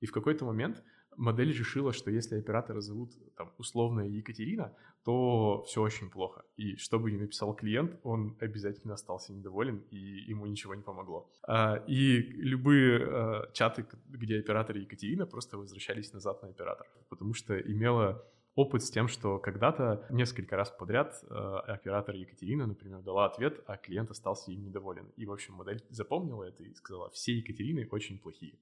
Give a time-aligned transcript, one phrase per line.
[0.00, 0.82] И в какой-то момент
[1.16, 4.72] модель решила, что если оператора зовут там условно Екатерина,
[5.04, 6.44] то все очень плохо.
[6.56, 11.30] И что бы ни написал клиент, он обязательно остался недоволен, и ему ничего не помогло.
[11.46, 17.58] А, и любые а, чаты, где оператор Екатерина, просто возвращались назад на оператора, потому что
[17.58, 18.24] имела
[18.54, 21.34] опыт с тем, что когда-то несколько раз подряд э,
[21.68, 25.12] оператор Екатерина, например, дала ответ, а клиент остался им недоволен.
[25.16, 28.58] И, в общем, модель запомнила это и сказала, все Екатерины очень плохие.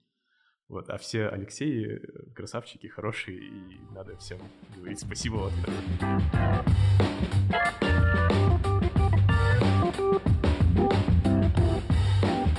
[0.68, 4.38] Вот, а все Алексеи э, красавчики, хорошие, и надо всем
[4.74, 5.52] говорить спасибо вот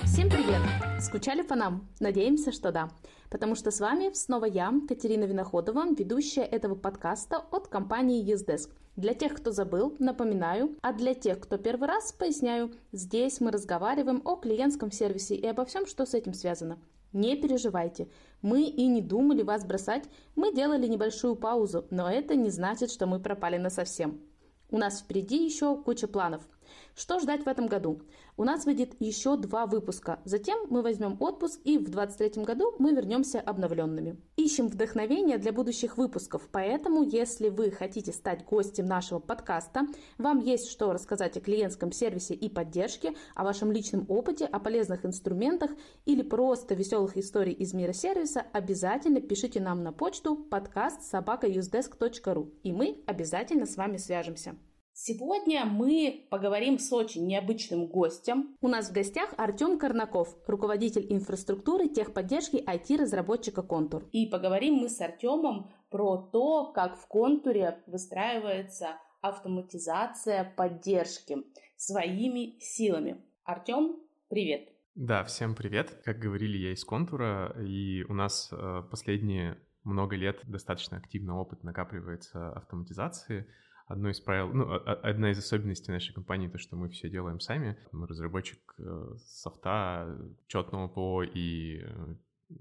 [0.06, 0.62] Всем привет!
[1.02, 1.86] Скучали по нам?
[2.00, 2.90] Надеемся, что да.
[3.30, 8.72] Потому что с вами снова я, Катерина Виноходова, ведущая этого подкаста от компании Ездеск.
[8.96, 14.22] Для тех, кто забыл, напоминаю, а для тех, кто первый раз, поясняю, здесь мы разговариваем
[14.24, 16.80] о клиентском сервисе и обо всем, что с этим связано.
[17.14, 18.10] Не переживайте,
[18.42, 23.06] мы и не думали вас бросать, мы делали небольшую паузу, но это не значит, что
[23.08, 24.22] мы пропали на совсем.
[24.70, 26.48] У нас впереди еще куча планов–
[26.96, 28.02] что ждать в этом году?
[28.38, 30.20] У нас выйдет еще два выпуска.
[30.26, 34.18] Затем мы возьмем отпуск и в 2023 году мы вернемся обновленными.
[34.36, 40.70] Ищем вдохновение для будущих выпусков, поэтому если вы хотите стать гостем нашего подкаста, вам есть
[40.70, 45.72] что рассказать о клиентском сервисе и поддержке, о вашем личном опыте, о полезных инструментах
[46.06, 52.72] или просто веселых историй из мира сервиса, обязательно пишите нам на почту подкаст собакаюздеск.ру и
[52.72, 54.56] мы обязательно с вами свяжемся.
[55.00, 58.58] Сегодня мы поговорим с очень необычным гостем.
[58.62, 64.06] У нас в гостях Артем Корнаков, руководитель инфраструктуры техподдержки IT-разработчика «Контур».
[64.12, 71.44] И поговорим мы с Артемом про то, как в «Контуре» выстраивается автоматизация поддержки
[71.76, 73.24] своими силами.
[73.44, 73.98] Артем,
[74.30, 74.70] привет!
[74.96, 75.92] Да, всем привет.
[76.06, 81.64] Как говорили, я из «Контура», и у нас э, последние много лет достаточно активно опыт
[81.64, 83.46] накапливается автоматизации—
[83.88, 87.78] одно из правил, ну, одна из особенностей нашей компании, то, что мы все делаем сами.
[87.92, 90.18] Мы разработчик э, софта,
[90.48, 92.16] четного ПО и э,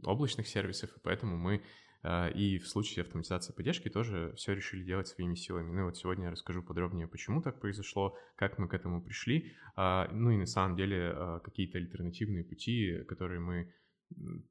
[0.04, 1.62] облачных сервисов, и поэтому мы
[2.02, 5.72] э, и в случае автоматизации поддержки тоже все решили делать своими силами.
[5.72, 9.52] Ну и вот сегодня я расскажу подробнее, почему так произошло, как мы к этому пришли,
[9.74, 13.74] а, ну и на самом деле какие-то альтернативные пути, которые мы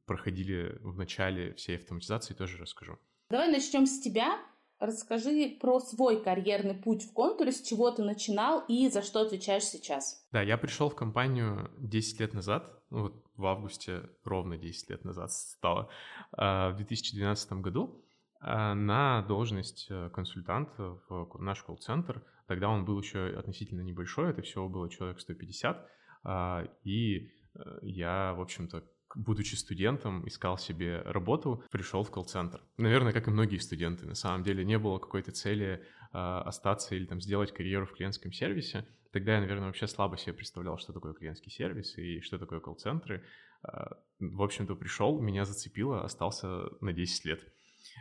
[0.05, 2.99] проходили в начале всей автоматизации, тоже расскажу.
[3.29, 4.37] Давай начнем с тебя.
[4.79, 9.63] Расскажи про свой карьерный путь в контуре, с чего ты начинал и за что отвечаешь
[9.63, 10.27] сейчас.
[10.31, 15.05] Да, я пришел в компанию 10 лет назад, ну вот в августе ровно 10 лет
[15.05, 15.89] назад стало,
[16.33, 18.05] а, в 2012 году
[18.41, 22.23] а, на должность э, консультанта в наш колл-центр.
[22.47, 25.89] Тогда он был еще относительно небольшой, это всего было человек 150,
[26.23, 28.83] а, и э, я, в общем-то,
[29.15, 32.61] будучи студентом, искал себе работу, пришел в колл-центр.
[32.77, 35.81] Наверное, как и многие студенты, на самом деле не было какой-то цели
[36.13, 38.85] э, остаться или там сделать карьеру в клиентском сервисе.
[39.11, 43.23] Тогда я, наверное, вообще слабо себе представлял, что такое клиентский сервис и что такое колл-центры.
[43.63, 43.85] Э,
[44.19, 47.41] в общем-то, пришел, меня зацепило, остался на 10 лет.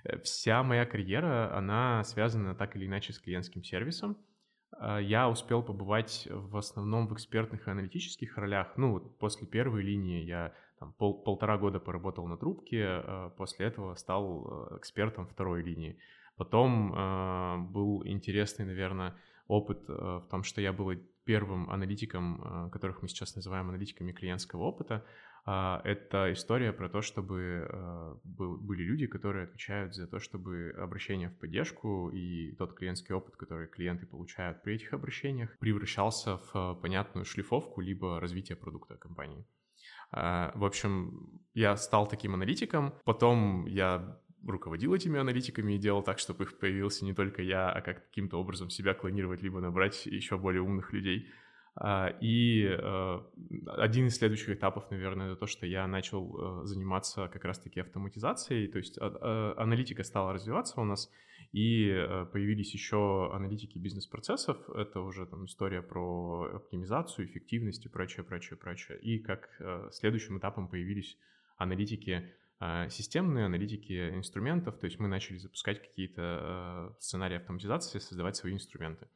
[0.04, 4.19] Э, вся моя карьера, она связана так или иначе с клиентским сервисом.
[5.00, 8.72] Я успел побывать в основном в экспертных и аналитических ролях.
[8.76, 10.53] Ну, вот после первой линии я
[10.84, 15.99] там, пол, полтора года поработал на трубке, э, после этого стал э, экспертом второй линии.
[16.37, 19.15] Потом э, был интересный, наверное,
[19.47, 20.93] опыт в том, что я был
[21.25, 25.05] первым аналитиком, которых мы сейчас называем аналитиками клиентского опыта.
[25.45, 27.69] Это история про то, чтобы
[28.25, 33.69] были люди, которые отвечают за то, чтобы обращение в поддержку и тот клиентский опыт, который
[33.69, 39.45] клиенты получают при этих обращениях, превращался в понятную шлифовку либо развитие продукта компании.
[40.16, 46.19] А, в общем, я стал таким аналитиком, потом я руководил этими аналитиками и делал так,
[46.19, 50.38] чтобы их появился не только я, а как каким-то образом себя клонировать, либо набрать еще
[50.38, 51.28] более умных людей.
[51.76, 53.20] А, и э,
[53.66, 58.69] один из следующих этапов, наверное, это то, что я начал э, заниматься как раз-таки автоматизацией,
[58.69, 61.10] то есть а, аналитика стала развиваться у нас,
[61.54, 64.56] и э, появились еще аналитики бизнес-процессов.
[64.71, 68.98] Это уже там история про оптимизацию, эффективность и прочее, прочее, прочее.
[68.98, 71.16] И как э, следующим этапом появились
[71.56, 74.80] аналитики э, системные, аналитики инструментов.
[74.80, 79.06] То есть мы начали запускать какие-то сценарии автоматизации, создавать свои инструменты.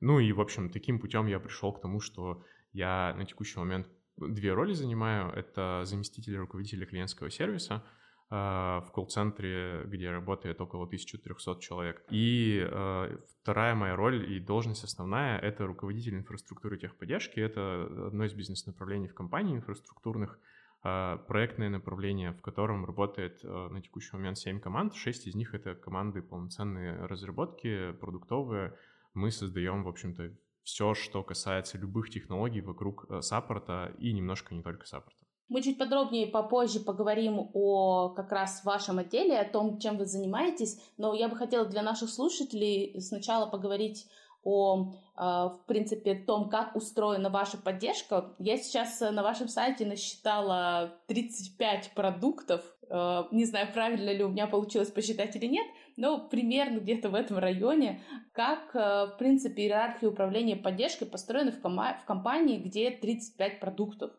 [0.00, 3.86] Ну и, в общем, таким путем я пришел к тому, что я на текущий момент
[4.16, 5.30] две роли занимаю.
[5.30, 7.84] Это заместитель руководителя клиентского сервиса—
[8.28, 12.04] в колл-центре, где работает около 1300 человек.
[12.10, 17.38] И э, вторая моя роль и должность основная— это руководитель инфраструктуры техподдержки.
[17.38, 20.40] Это одно из бизнес-направлений в компании инфраструктурных.
[20.82, 24.94] а, проектное направление, в котором работает а, на текущий момент 7 команд.
[24.94, 28.76] 6 из них— это команды полноценные разработки, продуктовые.
[29.14, 30.32] Мы создаем, в общем-то,
[30.62, 35.25] все, что касается любых технологий вокруг э, саппорта и немножко не только саппорта.
[35.48, 40.80] Мы чуть подробнее попозже поговорим о как раз вашем отделе, о том, чем вы занимаетесь,
[40.96, 44.08] но я бы хотела для наших слушателей сначала поговорить
[44.42, 48.34] о, а, в принципе, том, как устроена ваша поддержка.
[48.38, 52.62] Я сейчас на вашем сайте насчитала 35 продуктов.
[52.88, 55.66] А, не знаю, правильно ли у меня получилось посчитать или нет,
[55.96, 58.02] но примерно где-то в этом районе.
[58.32, 64.12] Как, в принципе, иерархия управления поддержкой построена в, в компании, где 35 продуктов.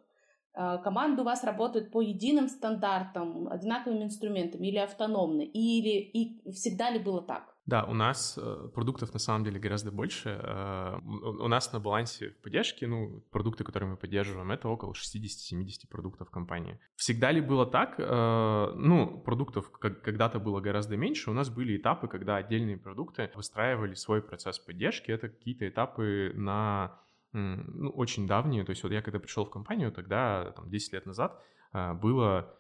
[0.84, 7.00] Команды у вас работают по единым стандартам, одинаковыми инструментами или автономно, или и всегда ли
[7.00, 7.58] было так?
[7.68, 10.40] Да, у нас э, продуктов на самом деле гораздо больше.
[10.42, 16.32] Э, у нас на балансе поддержки, ну, продукты, которые мы поддерживаем, это около 60-70 продуктов
[16.32, 16.80] компании.
[16.96, 17.96] Всегда ли было так?
[17.98, 21.30] Э, ну, продуктов когда-то было гораздо меньше.
[21.30, 25.12] У нас были этапы, когда отдельные продукты выстраивали свой процесс поддержки.
[25.12, 27.02] Это какие-то этапы на
[27.34, 28.64] ну, очень давние.
[28.64, 31.42] То есть вот я когда пришел в компанию, тогда, там, 10 лет назад,
[31.74, 32.58] было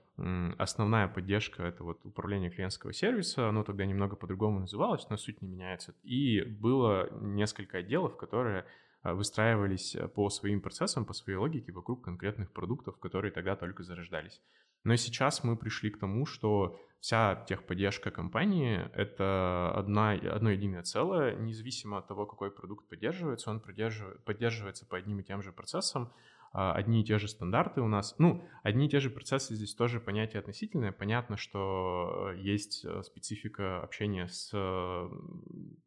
[0.57, 5.47] Основная поддержка— это вот управление клиентского сервиса, оно тогда немного по-другому называлось, но суть не
[5.47, 5.93] меняется.
[6.01, 8.65] И было несколько отделов, которые
[9.03, 13.83] а, выстраивались э, по своим процессам, по своей логике вокруг конкретных продуктов, которые тогда только
[13.83, 14.41] зарождались.
[14.83, 21.35] Но сейчас мы пришли к тому, что вся техподдержка компании— это одна, одно единое целое,
[21.35, 26.11] независимо от того, какой продукт поддерживается, он поддерживается по одним и тем же процессам,
[26.53, 28.15] а, одни и те же стандарты у нас.
[28.17, 30.91] Ну, одни и те же процессы здесь тоже понятие относительное.
[30.91, 34.51] Понятно, что э, есть э, специфика общения с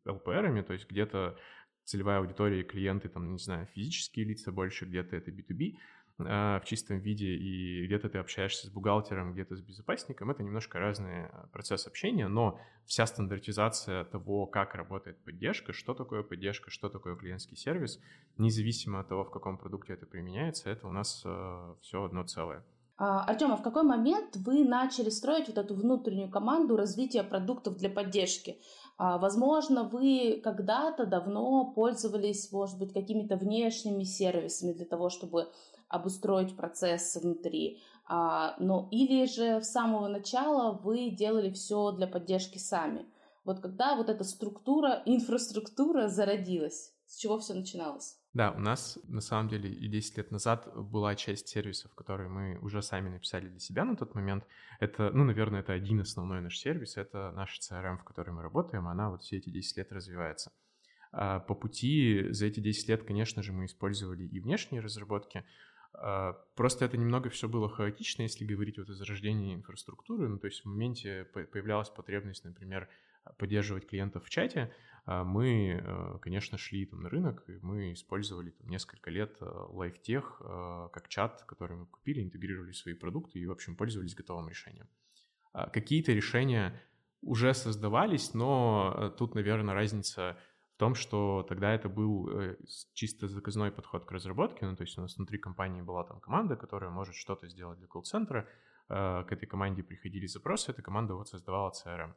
[0.07, 1.37] ЛПРами, то есть где-то
[1.85, 5.81] целевая аудитория клиенты, там, не знаю, физические лица больше, где-то это B2B, а,
[6.25, 11.27] в чистом виде, и где-то ты общаешься с бухгалтером, где-то с безопасником, это немножко разный
[11.27, 17.17] а, процесс общения, но вся стандартизация того, как работает поддержка, что такое поддержка, что такое
[17.17, 18.01] клиентский сервис,
[18.39, 22.65] независимо от того, в каком продукте это применяется, это у нас э, все одно целое.
[23.01, 27.89] Артем, а в какой момент вы начали строить вот эту внутреннюю команду развития продуктов для
[27.89, 28.61] поддержки?
[29.03, 35.49] Возможно, вы когда-то давно пользовались, может быть, какими-то внешними сервисами для того, чтобы
[35.89, 37.81] обустроить процесс внутри.
[38.07, 43.07] А, но или же с самого начала вы делали все для поддержки сами.
[43.45, 48.20] Вот когда вот эта структура, инфраструктура зародилась, с чего все начиналось?
[48.33, 52.59] Да, у нас на самом деле и 10 лет назад была часть сервисов, которые мы
[52.61, 54.47] уже сами написали для себя на тот момент.
[54.79, 58.87] Это, ну, наверное, это один основной наш сервис, это наш CRM, в котором мы работаем,
[58.87, 60.53] она вот все эти 10 лет развивается.
[61.13, 65.45] А по пути за эти 10 лет, конечно же, мы использовали и внешние разработки,
[65.93, 70.29] а, просто это немного все было хаотично, если говорить вот о зарождении инфраструктуры.
[70.29, 72.89] Ну, то есть в моменте появлялась потребность, например,
[73.39, 74.73] поддерживать клиентов в чате,
[75.07, 80.25] мы, э, конечно, шли там на рынок, и мы использовали там несколько лет э, LiveTech
[80.41, 84.49] э, как чат, который мы купили, интегрировали в свои продукты и, в общем, пользовались готовым
[84.49, 84.89] решением.
[85.53, 86.81] А какие-то решения
[87.23, 90.39] уже создавались, но тут, наверное, разница
[90.81, 92.57] том, что тогда это был э,
[92.95, 96.57] чисто заказной подход к разработке, ну, то есть у нас внутри компании была там команда,
[96.57, 98.49] которая может что-то сделать для колл-центра,
[98.89, 102.15] э, к этой команде приходили запросы, эта команда вот создавала CRM.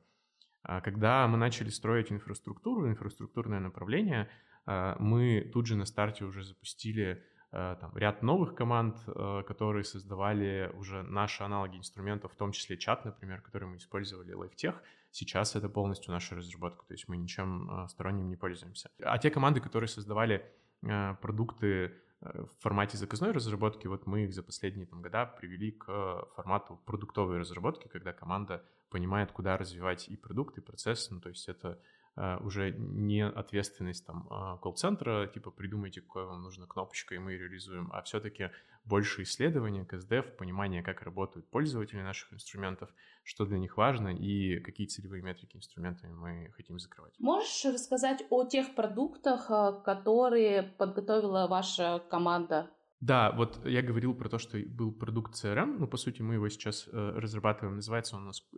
[0.64, 4.30] А когда мы начали строить инфраструктуру, инфраструктурное направление,
[4.66, 8.98] э, мы тут же на старте уже запустили там, ряд новых команд,
[9.46, 14.74] которые создавали уже наши аналоги инструментов, в том числе чат, например, который мы использовали, LiveTech,
[15.14, 18.90] Сейчас это полностью наша разработка, то есть мы ничем а, сторонним не пользуемся.
[19.00, 20.44] А те команды, которые создавали
[20.84, 21.92] а, продукты а,
[22.24, 27.38] в формате заказной разработки, вот мы их за последние там, года привели к формату продуктовой
[27.38, 31.10] разработки, когда команда понимает, куда развивать и продукт, и процесс.
[31.10, 31.80] Ну, то есть это
[32.16, 37.90] уже не ответственность там а, колл-центра, типа придумайте, какой вам нужна кнопочка, и мы реализуем,
[37.92, 38.52] а все-таки
[38.86, 42.90] больше исследования, КСДФ, понимание, как работают пользователи наших инструментов,
[43.24, 47.14] что для них важно и какие целевые метрики инструментами мы хотим закрывать.
[47.20, 52.70] Можешь рассказать о тех продуктах, а, которые подготовила ваша команда?
[53.00, 56.48] Да, вот я говорил про то, что был продукт CRM, ну, по сути, мы его
[56.48, 58.58] сейчас э, разрабатываем, называется он у нас а,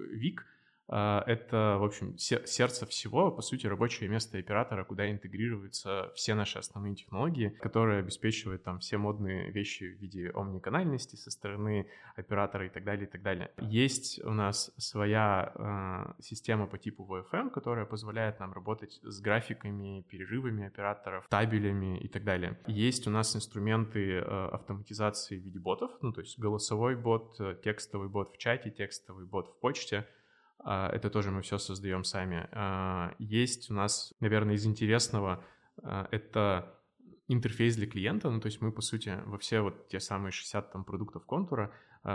[0.87, 6.95] это, в общем, сердце всего, по сути, рабочее место оператора, куда интегрируются все наши основные
[6.95, 12.83] технологии, которые обеспечивают там все модные вещи в виде омниканальности со стороны оператора и так
[12.83, 13.51] далее, и так далее.
[13.57, 20.01] Есть у нас своя э, система по типу VFM, которая позволяет нам работать с графиками,
[20.09, 22.59] перерывами операторов, табелями и так далее.
[22.67, 28.09] Есть у нас инструменты э, автоматизации в виде ботов, ну, то есть голосовой бот, текстовый
[28.09, 30.24] бот в чате, текстовый бот в почте— а,
[30.65, 32.47] это тоже мы все создаем сами.
[32.51, 35.43] А, есть у нас, наверное, из интересного,
[35.83, 36.79] а, это
[37.27, 40.71] интерфейс для клиента, ну, то есть мы, по сути, во все вот те самые 60
[40.71, 41.71] там продуктов контура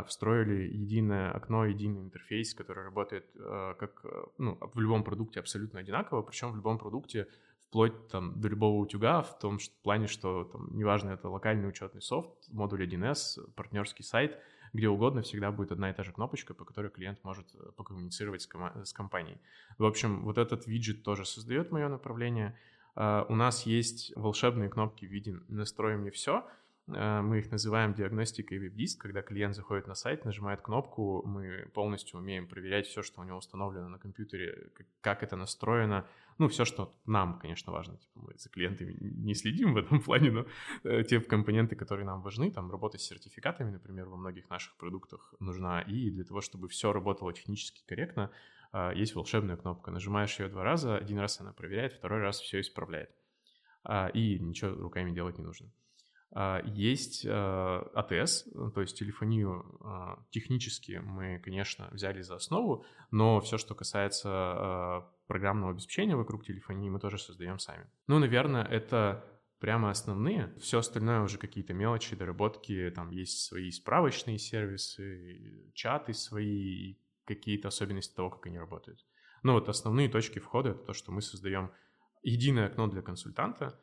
[0.06, 4.04] встроили единое окно, единый интерфейс, который работает как,
[4.38, 7.26] ну, в любом продукте абсолютно одинаково, причем в любом продукте
[7.66, 11.68] вплоть там до любого утюга, в том что, в плане, что там, неважно, это локальный
[11.68, 14.38] учетный софт, модуль 1С, партнерский сайт—
[14.72, 18.42] где угодно всегда будет одна и та же кнопочка, по которой клиент может э, покоммуницировать
[18.42, 19.38] с, ком- с компанией.
[19.78, 22.56] В общем, вот этот виджет тоже создает мое направление.
[22.96, 26.44] Uh, у нас есть волшебные кнопки в виде «Настрой мне все»,
[26.88, 29.00] uh, мы их называем диагностикой веб-диск.
[29.00, 33.38] Когда клиент заходит на сайт, нажимает кнопку, мы полностью умеем проверять все, что у него
[33.38, 36.04] установлено на компьютере, как это настроено,
[36.40, 37.98] ну, все, что нам, конечно, важно.
[37.98, 40.46] Типа мы за клиентами не следим в этом плане, но
[40.84, 45.34] э, те компоненты, которые нам важны, там работа с сертификатами, например, во многих наших продуктах
[45.38, 45.82] нужна.
[45.82, 48.30] И для того, чтобы все работало технически корректно,
[48.72, 49.90] э, есть волшебная кнопка.
[49.90, 53.10] Нажимаешь ее два раза, один раз она проверяет, второй раз все исправляет.
[53.84, 55.70] Э, и ничего руками делать не нужно.
[56.32, 58.44] А, есть АТС,
[58.74, 65.12] то есть телефонию а, технически мы, конечно, взяли за основу, но все, что касается а,
[65.26, 67.86] программного обеспечения вокруг телефонии, мы тоже создаем сами.
[68.06, 69.24] Ну, наверное, это
[69.58, 70.54] прямо основные.
[70.58, 72.90] Все остальное уже какие-то мелочи, доработки.
[72.94, 76.96] Там есть свои справочные сервисы, чаты свои,
[77.26, 79.04] какие-то особенности того, как они работают.
[79.42, 81.70] Но вот основные точки входа— это то, что мы создаем
[82.22, 83.78] единое окно для консультанта,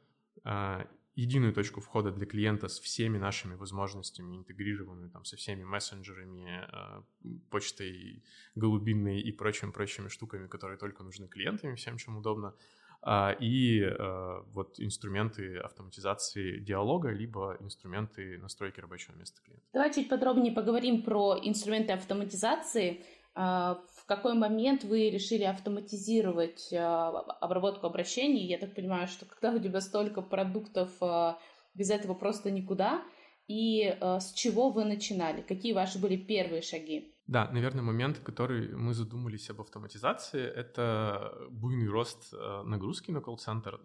[1.17, 7.01] единую точку входа для клиента с всеми нашими возможностями, интегрированную там со всеми мессенджерами, э,
[7.49, 8.23] почтой
[8.55, 12.53] голубиной и прочими-прочими штуками, которые только нужны клиентам, всем, чем удобно,
[13.01, 19.65] а, и э, вот инструменты автоматизации диалога, либо инструменты настройки рабочего места клиента.
[19.73, 23.03] Давай чуть подробнее поговорим про инструменты автоматизации.
[23.33, 27.09] А, в какой момент вы решили автоматизировать а,
[27.41, 28.45] обработку обращений?
[28.45, 31.37] Я так понимаю, что когда у тебя столько продуктов, а,
[31.73, 33.03] без этого просто никуда.
[33.47, 35.41] И с чего вы начинали?
[35.41, 37.15] Какие ваши были первые шаги?
[37.27, 42.33] Да, наверное, момент, который мы задумались об автоматизации, это буйный рост
[42.65, 43.79] нагрузки на колл-центр.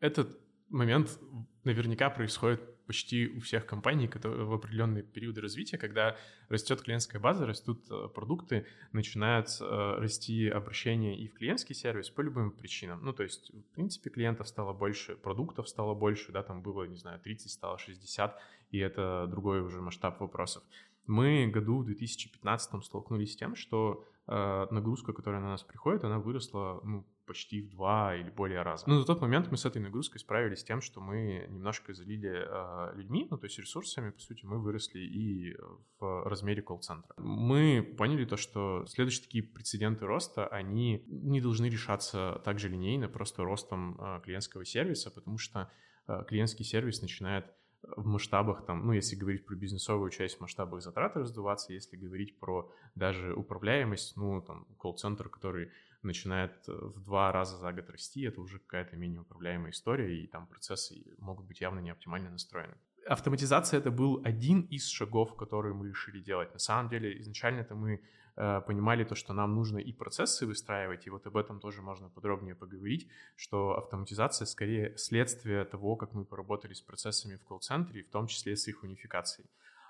[0.00, 1.18] Этот момент
[1.64, 6.16] наверняка происходит почти у всех компаний которые в определенные периоды развития, когда
[6.48, 12.20] растет клиентская база, растут э, продукты, начинают э, расти обращения и в клиентский сервис по
[12.20, 13.00] любым причинам.
[13.02, 16.96] Ну, то есть, в принципе, клиентов стало больше, продуктов стало больше, да, там было, не
[16.96, 18.38] знаю, 30, стало 60,
[18.70, 20.62] и это другой уже масштаб вопросов.
[21.06, 26.18] Мы году в 2015 столкнулись с тем, что э, нагрузка, которая на нас приходит, она
[26.18, 28.84] выросла ну, почти в два или более раза.
[28.88, 32.96] Но на тот момент мы с этой нагрузкой справились тем, что мы немножко залили э,
[32.96, 35.56] людьми, ну то есть ресурсами, по сути, мы выросли и
[35.98, 37.14] в размере колл-центра.
[37.18, 43.08] Мы поняли то, что следующие такие прецеденты роста, они не должны решаться так же линейно,
[43.08, 45.70] просто ростом э, клиентского сервиса, потому что
[46.06, 47.46] э, клиентский сервис начинает
[47.96, 52.38] в масштабах, там, ну, если говорить про бизнесовую часть, в масштабах затрат раздуваться, если говорить
[52.38, 55.70] про даже управляемость, ну, там, колл-центр, который
[56.02, 60.26] начинает э, в два раза за год расти, это уже какая-то менее управляемая история, и
[60.26, 62.76] там процессы могут быть явно не оптимально настроены.
[63.08, 66.52] Автоматизация— это был один из шагов, которые мы решили делать.
[66.52, 68.00] На самом деле, изначально это мы
[68.36, 72.08] э, понимали то, что нам нужно и процессы выстраивать, и вот об этом тоже можно
[72.08, 78.10] подробнее поговорить, что автоматизация скорее следствие того, как мы поработали с процессами в колл-центре, в
[78.10, 79.48] том числе с их унификацией.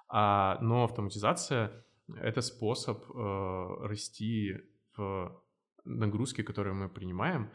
[0.08, 1.70] А, но автоматизация—
[2.16, 4.60] это способ э, расти
[4.96, 5.40] в
[5.84, 7.50] нагрузки, которые мы принимаем,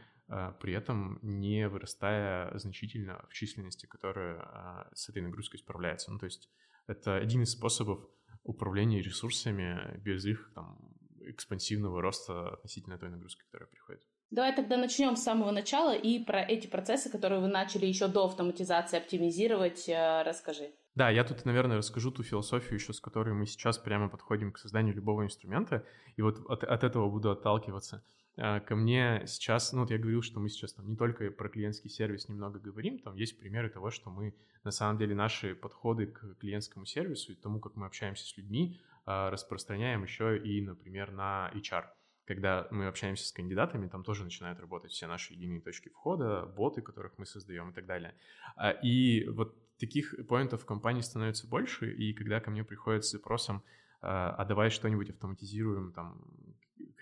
[0.60, 6.12] при этом не вырастая значительно в численности, которая а, с этой нагрузкой справляется.
[6.12, 6.50] Ну, то есть
[6.88, 8.08] это один из способов
[8.44, 10.78] управления ресурсами без их там,
[11.22, 14.02] экспансивного роста относительно той нагрузки, которая приходит.
[14.32, 18.26] Давай тогда начнем с самого начала и про эти процессы, которые вы начали еще до
[18.26, 20.72] автоматизации оптимизировать, э, расскажи.
[20.94, 24.60] Да, я тут, наверное, расскажу ту философию еще, с которой мы сейчас прямо подходим к
[24.60, 25.84] созданию любого инструмента,
[26.16, 28.04] и вот от, от этого буду отталкиваться.
[28.38, 31.50] А, ко мне сейчас, ну вот я говорил, что мы сейчас там не только про
[31.50, 36.08] клиентский сервис немного говорим, там есть примеры того, что мы на самом деле наши подходы
[36.08, 41.12] к клиентскому сервису и тому, как мы общаемся с людьми, а, распространяем еще и, например,
[41.12, 41.86] на HR.
[42.26, 46.84] когда мы общаемся с кандидатами, там тоже начинают работать все наши единые точки входа, боты,
[46.84, 48.14] которых мы создаем и так далее.
[48.56, 53.12] А, и вот таких поинтов в компании становится больше, и когда ко мне приходят с
[53.12, 53.64] запросом,
[54.02, 56.22] а, давай что-нибудь автоматизируем там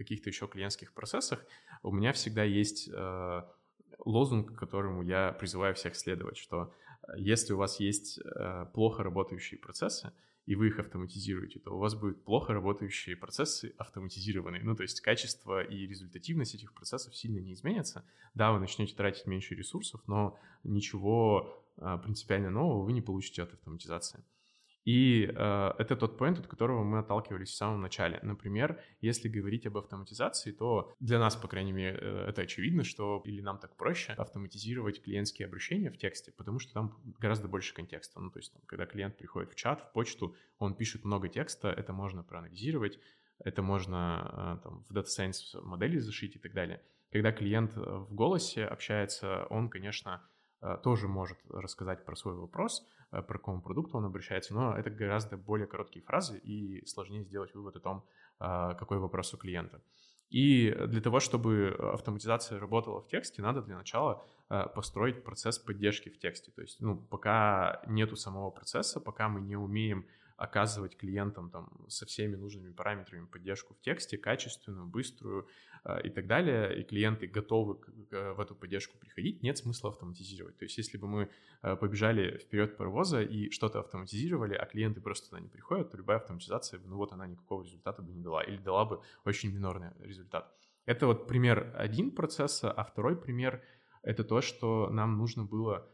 [0.07, 1.45] каких-то еще клиентских процессах,
[1.83, 3.49] у меня всегда есть а,
[4.05, 6.73] лозунг, которому я призываю всех следовать, что
[7.15, 8.19] если у вас есть
[8.73, 10.11] плохо работающие процессы,
[10.47, 14.63] и вы их автоматизируете, то у вас будут плохо работающие процессы автоматизированные.
[14.63, 18.05] Ну, то есть качество и результативность этих процессов сильно не изменятся.
[18.33, 23.53] Да, вы начнете тратить меньше ресурсов, но ничего а, принципиально нового вы не получите от
[23.53, 24.23] автоматизации.
[24.87, 28.21] И э, это тот point, от которого мы отталкивались в самом начале.
[28.23, 33.21] Например, если говорить об автоматизации, то для нас, по крайней мере, э, это очевидно, что
[33.25, 38.21] или нам так проще автоматизировать клиентские обращения в тексте, потому что там гораздо больше контекста.
[38.21, 41.67] Ну, то есть, там, когда клиент приходит в чат, в почту, он пишет много текста,
[41.67, 42.97] это можно проанализировать,
[43.43, 46.81] это можно э, там, в Data Science модели зашить и так далее.
[47.11, 50.21] Когда клиент э, в голосе общается, он, конечно,
[50.83, 55.37] тоже может рассказать про свой вопрос, Э, про какому продукту он обращается, но это гораздо
[55.37, 58.05] более короткие фразы и сложнее сделать вывод о том,
[58.39, 59.81] а, какой вопрос у клиента.
[60.29, 66.09] И для того, чтобы автоматизация работала в тексте, надо для начала э, построить процесс поддержки
[66.09, 66.51] в тексте.
[66.51, 70.05] То есть, ну, пока нету самого процесса, пока мы не умеем
[70.37, 75.47] оказывать клиентам там со всеми нужными параметрами поддержку в тексте, качественную, быструю
[75.83, 79.89] э, и так далее, и клиенты готовы к, к, в эту поддержку приходить, нет смысла
[79.89, 80.55] автоматизировать.
[80.57, 81.29] То есть если бы мы
[81.63, 86.17] э, побежали вперед паровоза и что-то автоматизировали, а клиенты просто туда не приходят, то любая
[86.17, 90.53] автоматизация, ну вот она никакого результата бы не дала или дала бы очень минорный результат.
[90.85, 93.63] Это вот пример один процесса, а второй пример—
[94.03, 95.89] это то, что нам нужно было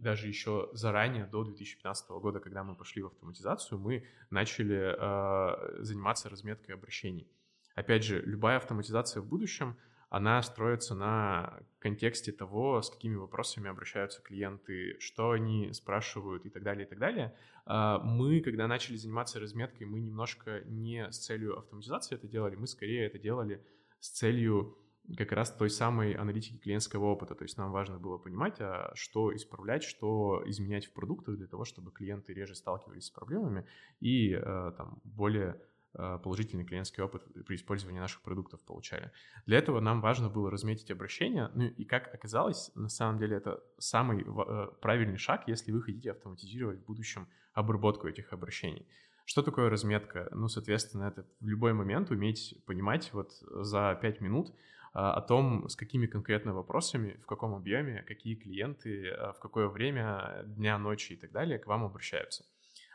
[0.00, 6.28] даже еще заранее, до 2015 года, когда мы пошли в автоматизацию, мы начали а, заниматься
[6.28, 7.28] разметкой обращений.
[7.74, 9.76] Опять же, любая автоматизация в будущем,
[10.08, 16.62] она строится на контексте того, с какими вопросами обращаются клиенты, что они спрашивают и так
[16.62, 17.34] далее, и так далее.
[17.66, 22.66] А, мы, когда начали заниматься разметкой, мы немножко не с целью автоматизации это делали, мы
[22.66, 23.60] скорее это делали
[23.98, 24.78] с целью
[25.16, 27.34] как раз той самой аналитики клиентского опыта.
[27.34, 31.64] То есть нам важно было понимать, а что исправлять, что изменять в продуктах для того,
[31.64, 33.66] чтобы клиенты реже сталкивались с проблемами
[34.00, 35.60] и э, там более
[35.92, 39.12] э, положительный клиентский опыт при использовании наших продуктов получали.
[39.46, 43.62] Для этого нам важно было разметить обращения, ну и как оказалось, на самом деле это
[43.78, 48.86] самый э, правильный шаг, если вы хотите автоматизировать в будущем обработку этих обращений.
[49.26, 50.28] Что такое разметка?
[50.32, 54.54] Ну, соответственно, это в любой момент уметь понимать вот за 5 минут, а,
[54.94, 60.42] о том, с какими конкретно вопросами, в каком объеме, какие клиенты, а, в какое время
[60.46, 62.44] дня, ночи и так далее к вам обращаются.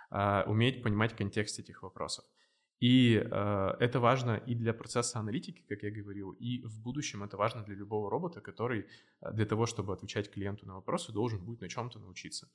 [0.10, 2.26] А, уметь понимать контекст этих вопросов.
[2.80, 7.36] И э, это важно и для процесса аналитики, как я говорил, и в будущем это
[7.36, 8.86] важно для любого робота, который
[9.34, 12.50] для того, чтобы отвечать клиенту на вопросы, должен будет на чем-то научиться.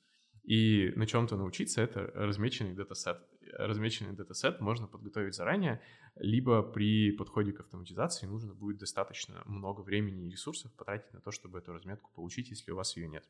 [0.45, 3.17] И на чем-то научиться— это размеченный датасет.
[3.53, 5.81] Размеченный датасет можно подготовить заранее,
[6.15, 11.31] либо при подходе к автоматизации нужно будет достаточно много времени и ресурсов потратить на то,
[11.31, 13.25] чтобы эту разметку получить, если у вас ее нет.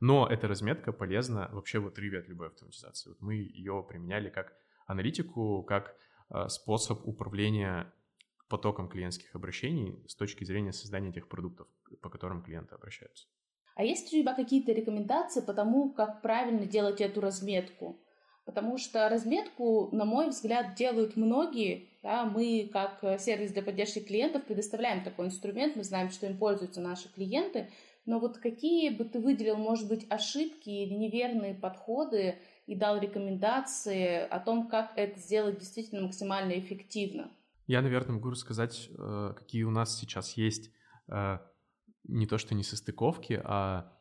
[0.00, 3.10] Но эта разметка полезна вообще в отрыве от любой автоматизации.
[3.10, 4.54] Вот мы ее применяли как
[4.86, 5.94] аналитику, как
[6.30, 7.92] э, способ управления
[8.48, 11.68] потоком клиентских обращений с точки зрения создания тех продуктов,
[12.00, 13.26] по которым клиенты обращаются.
[13.74, 17.98] А есть у тебя какие-то рекомендации по тому, как правильно делать эту разметку?
[18.44, 21.88] Потому что разметку, на мой взгляд, делают многие.
[22.02, 26.80] Да, мы, как сервис для поддержки клиентов, предоставляем такой инструмент, мы знаем, что им пользуются
[26.80, 27.70] наши клиенты.
[28.06, 34.26] Но вот какие бы ты выделил, может быть, ошибки или неверные подходы и дал рекомендации
[34.28, 37.30] о том, как это сделать действительно максимально эффективно?
[37.66, 40.70] Я, наверное, могу рассказать, э, какие у нас сейчас есть
[41.08, 41.38] э,
[42.04, 43.92] не то что не состыковки, а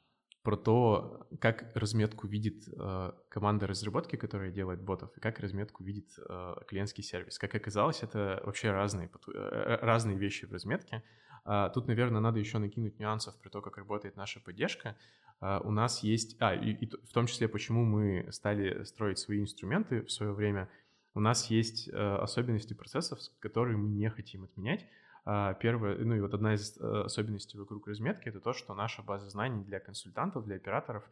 [0.44, 6.10] про то, как разметку видит э, команда разработки, которая делает ботов, и как разметку видит
[6.18, 7.40] э, клиентский сервис.
[7.40, 11.02] Как оказалось, это вообще разные, э, разные вещи в разметке.
[11.46, 14.98] А, тут, наверное, надо еще накинуть нюансов про то, как работает наша поддержка.
[15.40, 16.36] А, у нас есть...
[16.40, 20.70] А, и, и в том числе, почему мы стали строить свои инструменты в свое время.
[21.14, 24.88] У нас есть э, особенности процессов, которые мы не хотим отменять.
[25.26, 29.02] А, первое, ну и вот одна из э, особенностей вокруг разметки, это то, что наша
[29.02, 31.04] база знаний для консультантов, для операторов,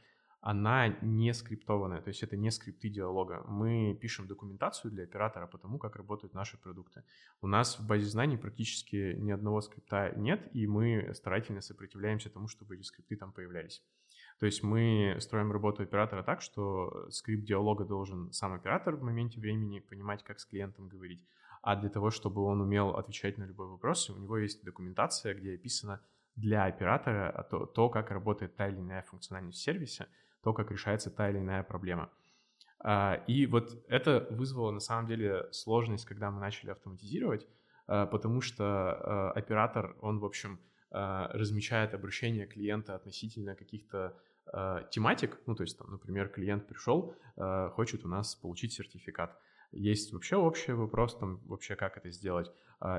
[0.41, 3.43] она не скриптованная, то есть это не скрипты диалога.
[3.47, 7.03] Мы пишем документацию для оператора по тому, как работают наши продукты.
[7.41, 12.47] У нас в базе знаний практически ни одного скрипта нет, и мы старательно сопротивляемся тому,
[12.47, 13.83] чтобы эти скрипты там появлялись.
[14.39, 19.39] То есть мы строим работу оператора так, что скрипт диалога должен сам оператор в моменте
[19.39, 21.23] времени понимать, как с клиентом говорить,
[21.61, 25.55] а для того, чтобы он умел отвечать на любой вопрос, у него есть документация, где
[25.55, 26.01] описано
[26.35, 30.07] для оператора то, то как работает та или иная функциональность в сервисе,
[30.43, 32.09] то, как решается та или иная проблема.
[32.83, 37.47] А, и вот это вызвало на самом деле сложность, когда мы начали автоматизировать,
[37.87, 40.59] а, потому что а, оператор, он, в общем,
[40.93, 44.13] размечает обращение клиента относительно каких-то
[44.91, 47.15] тематик, ну, то есть, там, например, клиент пришел,
[47.75, 49.39] хочет у нас получить сертификат.
[49.71, 52.51] Есть вообще общий вопрос, там, вообще как это сделать,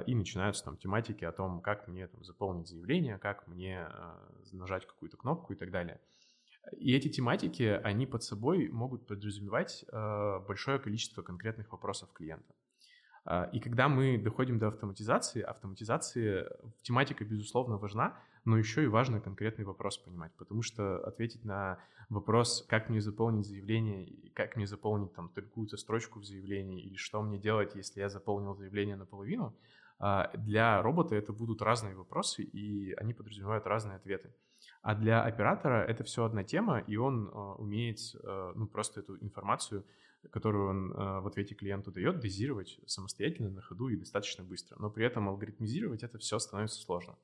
[0.06, 3.88] и начинаются там тематики о том, как мне там заполнить заявление, как мне
[4.52, 6.00] нажать какую-то кнопку и так далее.
[6.78, 12.54] И эти тематики, они под собой могут подразумевать э, большое количество конкретных вопросов клиента.
[13.24, 16.46] Э, и когда мы доходим до автоматизации, автоматизации
[16.82, 22.64] тематика, безусловно, важна, но еще и важно конкретный вопрос понимать, потому что ответить на вопрос,
[22.68, 27.38] как мне заполнить заявление, как мне заполнить там какую-то строчку в заявлении, или что мне
[27.38, 29.54] делать, если я заполнил заявление наполовину,
[30.00, 34.34] э, для робота это будут разные вопросы, и они подразумевают разные ответы.
[34.80, 37.98] А для оператора это все одна тема, и он э, умеет
[38.54, 39.84] ну, просто эту информацию,
[40.30, 44.76] которую он э, в ответе клиенту дает, дозировать самостоятельно на ходу и достаточно быстро.
[44.78, 47.16] Но при этом алгоритмизировать это все становится сложно.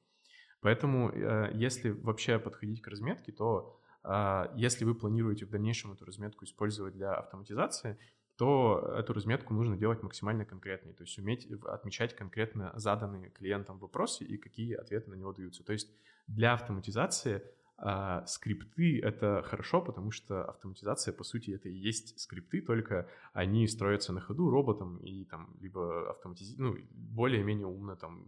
[0.60, 6.04] Поэтому, э, если вообще подходить к разметке, то э, если вы планируете в дальнейшем эту
[6.04, 7.98] разметку использовать для автоматизации,
[8.36, 14.24] то эту разметку нужно делать максимально конкретной, то есть уметь отмечать конкретно заданные клиентам вопросы
[14.24, 15.64] и какие ответы на него даются.
[15.64, 15.90] То есть
[16.28, 17.42] для автоматизации
[17.80, 23.68] а, скрипты— это хорошо, потому что автоматизация, по сути, это и есть скрипты, только они
[23.68, 26.56] строятся на ходу роботом и там либо автоматизи...
[26.58, 28.24] ну, более-менее умно, там,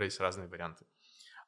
[0.00, 0.84] есть разные варианты.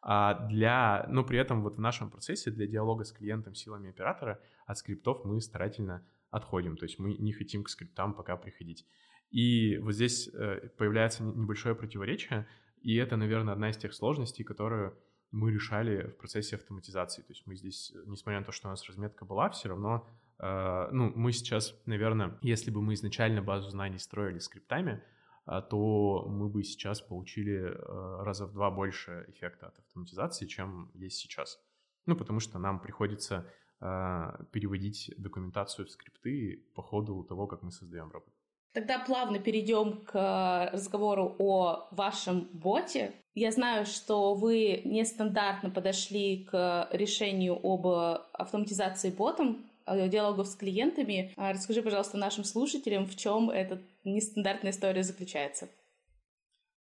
[0.01, 4.41] А для, но при этом вот в нашем процессе для диалога с клиентом силами оператора
[4.67, 8.87] от скриптов мы старательно отходим, то есть мы не хотим к скриптам пока приходить.
[9.31, 12.47] И вот здесь э, появляется небольшое противоречие,
[12.81, 14.97] и это, наверное, одна из тех сложностей, которую
[15.33, 17.23] мы решали в процессе автоматизации.
[17.23, 20.07] То есть мы здесь, несмотря на то, что у нас разметка была, все равно,
[20.39, 25.03] э, ну, мы сейчас, наверное, если бы мы изначально базу знаний строили скриптами,
[25.47, 30.91] э, то мы бы сейчас получили э, раза в два больше эффекта от автоматизации, чем
[30.95, 31.59] есть сейчас.
[32.07, 33.47] Ну, потому что нам приходится
[33.81, 38.35] э, переводить документацию в скрипты по ходу того, как мы создаем робот.
[38.73, 43.13] Тогда плавно перейдем к разговору о вашем боте.
[43.35, 47.87] Я знаю, что вы нестандартно подошли к решению об
[48.33, 51.33] автоматизации ботом э, диалогов с клиентами.
[51.37, 55.69] А расскажи, пожалуйста, нашим слушателям, в чем эта нестандартная история заключается.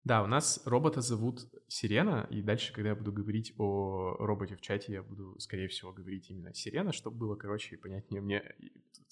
[0.04, 4.62] Да, у нас робота зовут Сирена, и дальше, когда я буду говорить о роботе в
[4.62, 8.44] чате, я буду, скорее всего, говорить именно Сирена, чтобы было, короче, понятнее мне,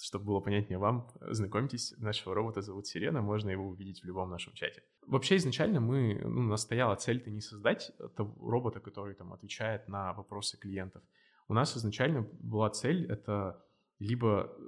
[0.02, 1.08] чтобы было понятнее вам.
[1.22, 4.82] Знакомьтесь, нашего робота зовут Сирена, можно его увидеть в любом нашем чате.
[5.06, 10.14] Вообще, изначально мы, ну, у нас стояла цель-то не создать робота, который там отвечает на
[10.14, 11.04] вопросы клиентов.
[11.48, 13.64] У нас изначально была цель— это
[14.00, 14.62] либо э,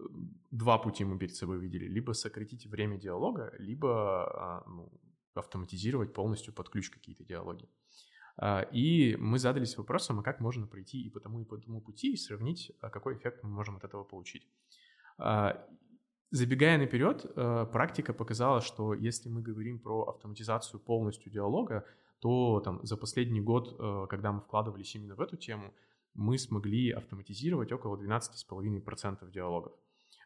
[0.52, 4.92] два пути мы перед собой видели, либо сократить время диалога, либо а, ну,
[5.34, 7.70] автоматизировать полностью под ключ какие-то диалоги.
[8.38, 11.82] А, и мы задались вопросом, а как можно пройти и по тому, и по тому
[11.82, 14.48] пути, и сравнить, а какой эффект мы можем от этого получить.
[15.18, 15.66] А,
[16.32, 17.26] забегая наперед,
[17.72, 21.86] практика показала, что если мы говорим про автоматизацию полностью диалога,
[22.20, 23.76] то там, за последний год,
[24.10, 25.74] когда мы вкладывались именно в эту тему,
[26.14, 29.74] мы смогли автоматизировать около 12,5% диалогов.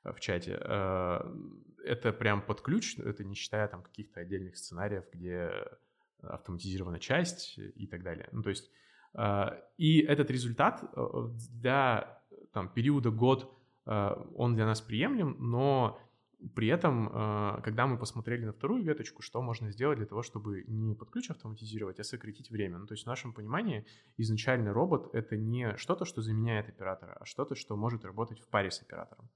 [0.05, 0.57] Э, в чате.
[0.61, 1.21] Э,
[1.83, 5.51] это прям под ключ, это не считая там каких-то отдельных сценариев, где
[6.21, 8.27] автоматизирована часть и так далее.
[8.31, 8.71] Ну, то есть,
[9.13, 9.45] э,
[9.77, 10.83] и этот результат
[11.51, 12.21] для
[12.53, 13.51] там, периода год,
[13.85, 15.99] он для нас приемлем, но
[16.55, 20.95] при этом, когда мы посмотрели на вторую веточку, что можно сделать для того, чтобы не
[20.95, 22.79] под ключ автоматизировать, а сократить время.
[22.79, 23.85] Ну, то есть в нашем понимании
[24.17, 28.71] изначальный робот— это не что-то, что заменяет оператора, а что-то, что может работать в паре
[28.71, 29.29] с оператором.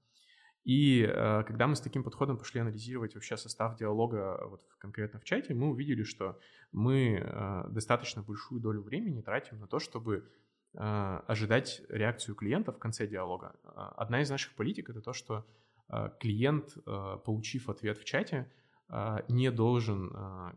[0.64, 5.24] И э, когда мы с таким подходом пошли анализировать вообще состав диалога вот конкретно в
[5.24, 6.38] чате, мы увидели, что
[6.70, 10.28] мы э, достаточно большую долю времени тратим на то, чтобы
[10.74, 10.78] э,
[11.26, 13.54] ожидать реакцию клиента в конце диалога.
[13.64, 15.46] А, одна из наших политик это то, что
[15.88, 18.52] э, клиент, э, получив ответ в чате,
[18.90, 20.52] э, не должен э,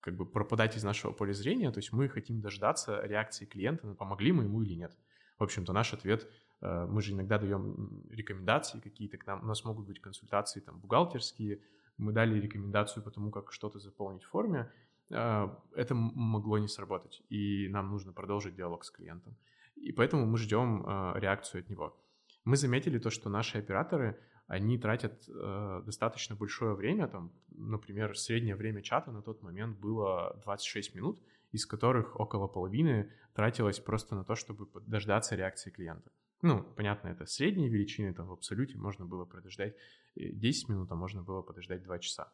[0.00, 4.32] как бы пропадать из нашего поля зрения, то есть мы хотим дождаться реакции клиента, помогли
[4.32, 4.94] мы ему или нет.
[5.38, 9.42] В общем-то, наш ответ Э, мы же иногда даем рекомендации какие-то к нам.
[9.42, 11.60] У нас могут быть консультации там бухгалтерские.
[11.98, 14.70] Мы дали рекомендацию по тому, как что-то заполнить в форме.
[15.10, 19.36] Э, это могло не сработать, и нам нужно продолжить диалог с клиентом.
[19.76, 21.96] И поэтому мы ждем э, реакцию от него.
[22.44, 28.54] Мы заметили то, что наши операторы они тратят э, достаточно большое время, там, например, среднее
[28.54, 31.20] время чата на тот момент было 26 минут,
[31.52, 36.10] из которых около половины тратилось просто на то, чтобы дождаться реакции клиента.
[36.42, 39.74] Ну, понятно, это средние величины, там в абсолюте можно было подождать
[40.16, 42.32] 10 минут, а можно было подождать 2 часа.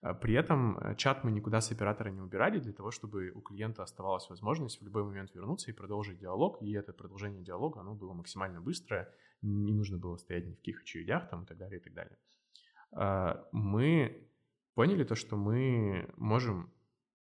[0.00, 3.40] А при этом э, чат мы никуда с оператора не убирали для того, чтобы у
[3.40, 7.94] клиента оставалась возможность в любой момент вернуться и продолжить диалог, и это продолжение диалога, оно
[7.94, 11.80] было максимально быстрое, не нужно было стоять ни в каких очередях там и так далее,
[11.80, 12.18] и так далее.
[12.92, 14.28] А, мы
[14.74, 16.70] поняли то, что мы можем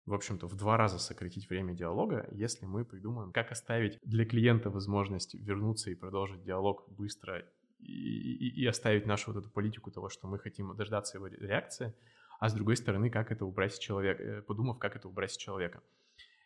[0.07, 4.71] в общем-то, в два раза сократить время диалога, если мы придумаем, как оставить для клиента
[4.71, 7.45] возможность вернуться и продолжить диалог быстро
[7.79, 11.95] и, и, и оставить нашу вот эту политику того, что мы хотим дождаться его реакции,
[12.39, 15.37] а с другой стороны, как это убрать с человека, э, подумав, как это убрать с
[15.37, 15.83] человека.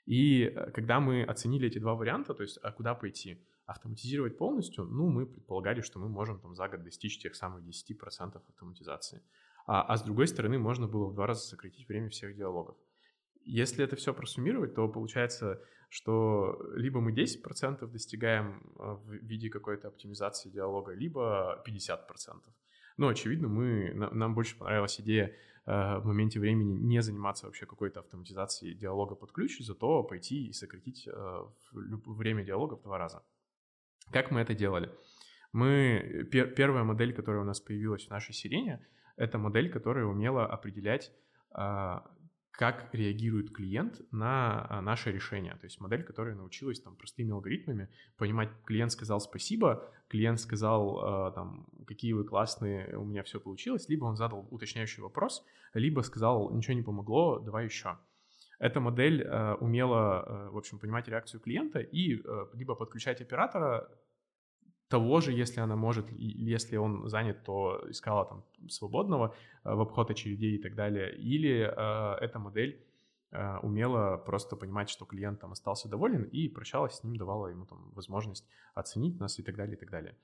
[0.06, 3.44] И э, когда мы оценили эти два варианта, то есть, а куда пойти?
[3.66, 8.40] Автоматизировать полностью, ну, мы предполагали, что мы можем там за год достичь тех самых 10%
[8.48, 9.22] автоматизации.
[9.66, 12.76] А, а с другой стороны, можно было в два раза сократить время всех диалогов.
[13.48, 19.88] Если это все просуммировать, то получается, что либо мы 10% достигаем э, в виде какой-то
[19.88, 21.98] оптимизации диалога, либо 50%.
[22.96, 25.34] Но, очевидно, мы, нам больше понравилась идея
[25.68, 30.52] Э, в моменте времени не заниматься вообще какой-то автоматизацией диалога под ключ, зато пойти и
[30.54, 33.22] сократить э, время диалога в два раза.
[34.10, 34.90] Как мы это делали?
[35.52, 38.80] Мы, пер, первая модель, которая у нас появилась в нашей сирене,
[39.16, 41.12] это модель, которая умела определять
[41.50, 42.10] а,
[42.58, 45.54] как реагирует клиент на а, наше решение.
[45.54, 51.30] То есть модель, которая научилась там простыми алгоритмами понимать, клиент сказал спасибо, клиент сказал а,
[51.30, 56.50] там, какие вы классные, у меня все получилось, либо он задал уточняющий вопрос, либо сказал,
[56.50, 57.96] ничего не помогло, давай еще.
[58.58, 63.88] Эта модель э, умела, э, в общем, понимать реакцию клиента и э, либо подключать оператора
[64.88, 70.10] того же, если она может, если он занят, то искала там свободного э, в обход
[70.10, 72.82] очередей и так далее, или э, эта модель
[73.30, 77.66] э, умела просто понимать, что клиент там остался доволен и прощалась с ним, давала ему
[77.66, 80.16] там возможность оценить нас и так далее, и так далее.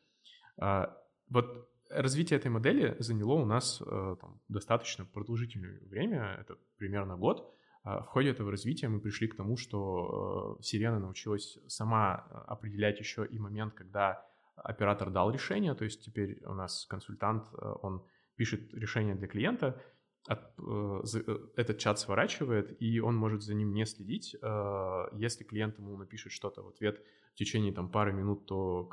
[0.57, 0.87] Э,
[1.29, 8.07] вот развитие этой модели заняло у нас там, достаточно продолжительное время, это примерно год, в
[8.07, 13.74] ходе этого развития мы пришли к тому, что Сирена научилась сама определять еще и момент,
[13.74, 18.04] когда оператор дал решение, то есть теперь у нас консультант, э, он
[18.36, 19.80] пишет решение для клиента,
[20.28, 24.36] э, э, этот чат сворачивает, и он может за ним не следить.
[25.12, 27.00] Если клиент ему напишет что-то в ответ
[27.32, 28.88] в течение там, пары минут, то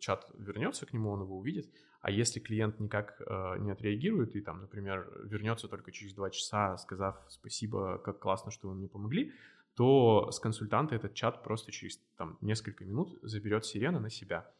[0.00, 1.70] чат вернется к нему, он его увидит.
[2.00, 3.20] А если клиент никак
[3.60, 8.68] не отреагирует и, там, например, вернется только через два часа, сказав спасибо, как классно, что
[8.68, 9.32] вы мне помогли,
[9.76, 14.50] то с консультанта этот чат просто через там, несколько минут заберет сирена на себя.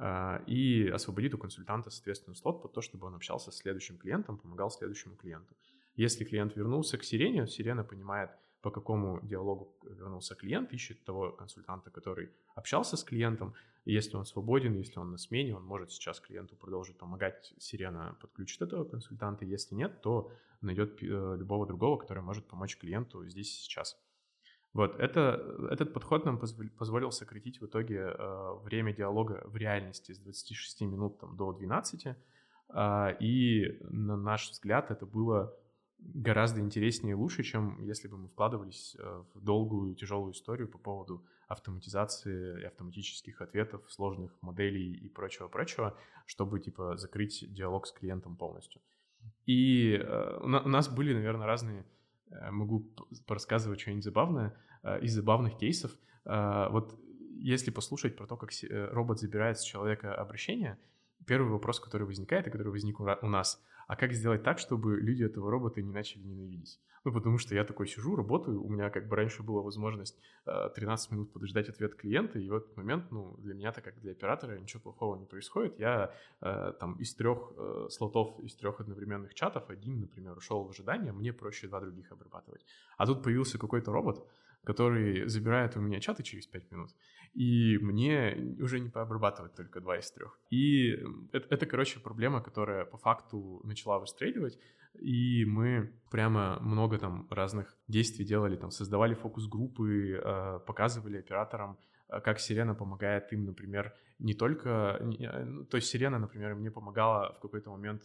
[0.00, 4.38] А, и освободит у консультанта, соответственно, слот под то, чтобы он общался с следующим клиентом,
[4.38, 5.56] помогал следующему клиенту.
[5.96, 8.30] Если клиент вернулся к Сирене, Сирена понимает,
[8.62, 13.54] по какому диалогу вернулся клиент, ищет того консультанта, который общался с клиентом.
[13.84, 17.52] И если он свободен, если он на смене, он может сейчас клиенту продолжить помогать.
[17.58, 19.44] Сирена подключит этого консультанта.
[19.44, 20.30] Если нет, то
[20.60, 23.96] найдет э, любого другого, который может помочь клиенту здесь и сейчас.
[24.78, 30.20] Вот, это, этот подход нам позволил сократить в итоге э, время диалога в реальности с
[30.20, 32.14] 26 минут там, до 12, э,
[32.68, 35.52] а, и на наш взгляд это было
[35.98, 40.78] гораздо интереснее и лучше, чем если бы мы вкладывались э, в долгую тяжелую историю по
[40.78, 48.36] поводу автоматизации и автоматических ответов, сложных моделей и прочего-прочего, чтобы, типа, закрыть диалог с клиентом
[48.36, 48.80] полностью.
[49.44, 51.84] И э, у нас были, наверное, разные
[52.30, 52.86] Э, могу
[53.26, 54.54] порассказывать что-нибудь забавное
[55.00, 55.92] из забавных кейсов.
[56.24, 56.98] Э, вот
[57.40, 60.78] если послушать про то, как робот забирает с человека обращение,
[61.26, 65.24] первый вопрос, который возникает, и который возник у нас, а как сделать так, чтобы люди
[65.24, 66.80] этого робота не начали ненавидеть?
[67.04, 71.12] Ну, потому что я такой сижу, работаю, у меня как бы раньше была возможность 13
[71.12, 74.58] минут подождать ответ клиента, и в этот момент, ну, для меня, так как для оператора,
[74.58, 75.78] ничего плохого не происходит.
[75.78, 77.52] Я там из трех
[77.88, 82.66] слотов, из трех одновременных чатов, один, например, ушел в ожидание, мне проще два других обрабатывать.
[82.98, 84.26] А тут появился какой-то робот,
[84.68, 86.90] который забирает у меня чаты через 5 минут,
[87.32, 90.38] и мне уже не пообрабатывать только два из трех.
[90.50, 90.90] И
[91.32, 94.58] это, это, короче, проблема, которая по факту начала выстреливать,
[95.00, 101.78] и мы прямо много там разных действий делали, там создавали фокус-группы, э, показывали операторам,
[102.10, 104.68] э, как Сирена помогает им, например, не только...
[105.00, 108.02] Э, ну, то есть Сирена, например, мне помогала в какой-то момент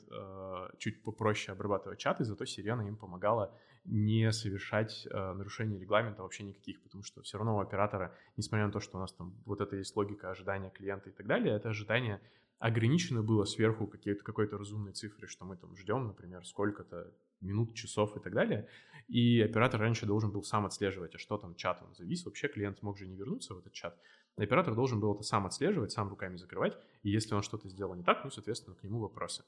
[0.78, 3.52] чуть попроще обрабатывать чаты, зато Сирена им помогала
[3.86, 8.72] не совершать э, нарушений регламента вообще никаких, потому что все равно у оператора, несмотря на
[8.72, 11.69] то, что у нас там вот это есть логика ожидания клиента и так далее, это
[11.69, 12.22] ожидание
[12.60, 18.15] ограничено было сверху какие-то, какой-то разумной цифры, что мы там ждем, например, сколько-то минут, часов
[18.15, 18.69] и так далее.
[19.10, 22.24] И оператор раньше должен был сам отслеживать, а что там чатом завис.
[22.24, 24.00] Вообще клиент мог же не вернуться в этот чат.
[24.38, 26.78] Оператор должен был это сам отслеживать, сам руками закрывать.
[27.04, 29.43] И если он что-то сделал не так, ну, соответственно, к нему вопросы.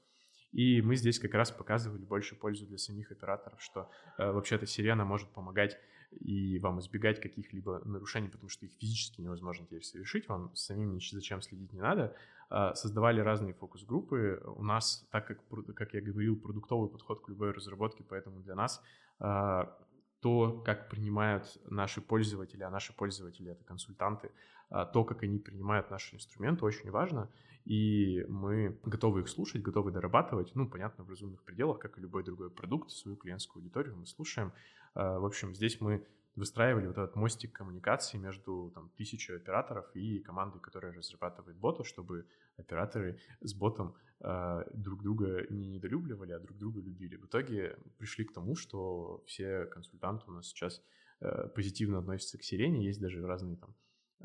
[0.56, 5.04] И мы здесь как раз показывали больше пользу для самих операторов, что э, вообще-то сирена
[5.04, 5.78] может помогать
[6.12, 11.42] и вам избегать каких-либо нарушений, потому что их физически невозможно теперь совершить, вам самим зачем
[11.42, 12.16] следить не надо.
[12.50, 14.42] А, создавали разные фокус-группы.
[14.46, 15.40] У нас, так как,
[15.76, 18.82] как я говорил, продуктовый подход к любой разработке, поэтому для нас
[19.20, 19.78] а,
[20.22, 24.32] то, как принимают наши пользователи, а наши пользователи— это консультанты,
[24.70, 27.30] а, то, как они принимают наши инструменты, очень важно,
[27.66, 32.24] и мы готовы их слушать, готовы дорабатывать, ну, понятно, в разумных пределах, как и любой
[32.24, 34.54] другой продукт, свою клиентскую аудиторию мы слушаем.
[34.94, 40.60] В общем, здесь мы выстраивали вот этот мостик коммуникации между там, тысячей операторов и командой,
[40.60, 42.26] которая разрабатывает бота, чтобы
[42.58, 47.16] операторы с ботом э, друг друга не недолюбливали, а друг друга любили.
[47.16, 50.82] В итоге пришли к тому, что все консультанты у нас сейчас
[51.22, 53.74] э, позитивно относятся к сирене, есть даже разные там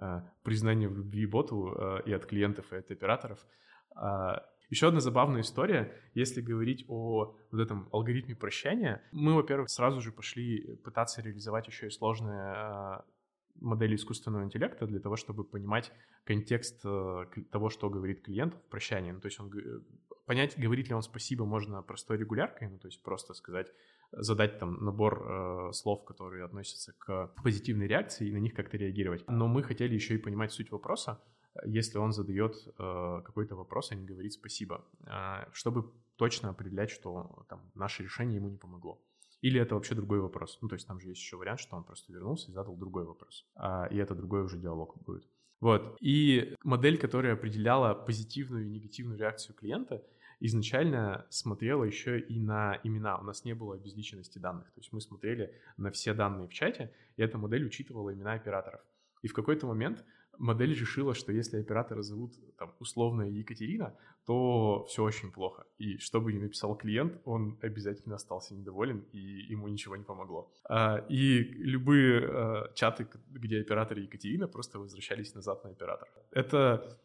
[0.01, 3.39] э, признания в любви боту э, и от клиентов, и от операторов.
[3.95, 9.03] А, еще одна забавная история, если говорить о вот этом алгоритме прощания.
[9.11, 13.05] Мы, во-первых, сразу же пошли пытаться реализовать еще и сложные а,
[13.61, 15.93] модели искусственного интеллекта для того, чтобы понимать
[16.25, 19.11] контекст э, того, что говорит клиент в прощании.
[19.11, 19.51] Ну, то есть он
[20.27, 23.73] понять, говорит ли он спасибо, можно простой регуляркой, ну, то есть просто сказать,
[24.13, 29.25] задать там набор э, слов, которые относятся к позитивной реакции, и на них как-то реагировать.
[29.29, 31.21] Но мы хотели еще и понимать суть вопроса,
[31.65, 37.45] если он задает э, какой-то вопрос, а не говорит спасибо, э, чтобы точно определять, что
[37.49, 39.01] там, наше решение ему не помогло.
[39.41, 40.59] Или это вообще другой вопрос.
[40.61, 43.05] Ну, то есть там же есть еще вариант, что он просто вернулся и задал другой
[43.05, 43.47] вопрос.
[43.55, 45.27] А, и это другой уже диалог будет.
[45.61, 45.97] Вот.
[46.01, 50.03] И модель, которая определяла позитивную и негативную реакцию клиента,
[50.41, 53.19] изначально смотрела еще и на имена.
[53.19, 54.67] У нас не было обезличенности данных.
[54.73, 58.81] То есть мы смотрели на все данные в чате, и эта модель учитывала имена операторов.
[59.23, 60.05] И в какой-то момент
[60.39, 65.67] модель решила, что если оператора зовут там, условно Екатерина, то все очень плохо.
[65.79, 70.51] И что бы ни написал клиент, он обязательно остался недоволен, и ему ничего не помогло.
[70.65, 76.11] А, и любые а, чаты, где оператор Екатерина, просто возвращались назад на оператора.
[76.31, 76.99] Это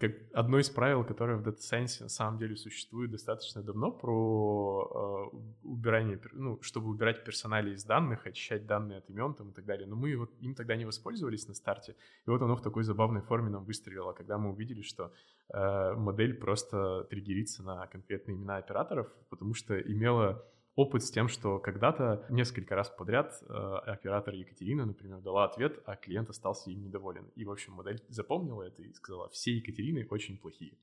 [0.00, 5.30] как одно из правил, которое в Data Science на самом деле существует достаточно давно, про
[5.32, 9.64] э, убирание, ну, чтобы убирать персонали из данных, очищать данные от имен там, и так
[9.64, 9.86] далее.
[9.86, 13.20] Но мы вот им тогда не воспользовались на старте, и вот оно в такой забавной
[13.20, 15.12] форме нам выстрелило, когда мы увидели, что
[15.52, 20.44] э, модель просто триггерится на конкретные имена операторов, потому что имела
[20.76, 23.54] опыт с тем, что когда-то несколько раз подряд э,
[23.86, 27.30] оператор Екатерина, например, дала ответ, а клиент остался им недоволен.
[27.36, 30.76] И, в общем, модель запомнила это и сказала, все Екатерины очень плохие.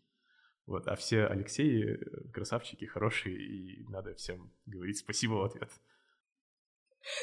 [0.65, 5.69] Вот, а все Алексеи э, красавчики, хорошие, и надо всем говорить спасибо в ответ.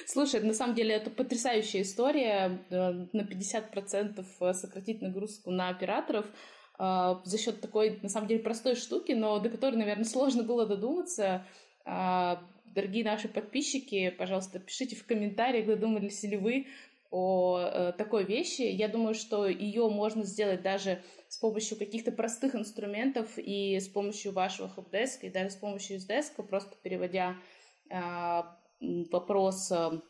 [0.07, 2.67] Слушай, на самом деле это потрясающая история.
[2.69, 6.27] Э, на 50% э, сократить нагрузку на операторов
[6.81, 11.45] за счет такой, на самом деле, простой штуки, но до которой, наверное, сложно было додуматься.
[12.75, 16.67] Дорогие наши подписчики, пожалуйста, пишите в комментариях, додумались ли вы
[17.11, 18.63] о э, такой вещи.
[18.63, 24.33] Я думаю, что ее можно сделать даже с помощью каких-то простых инструментов и с помощью
[24.33, 27.37] вашего helpdesk, и даже с помощью USDesk, просто переводя
[27.91, 28.43] э,
[29.11, 30.01] вопрос э,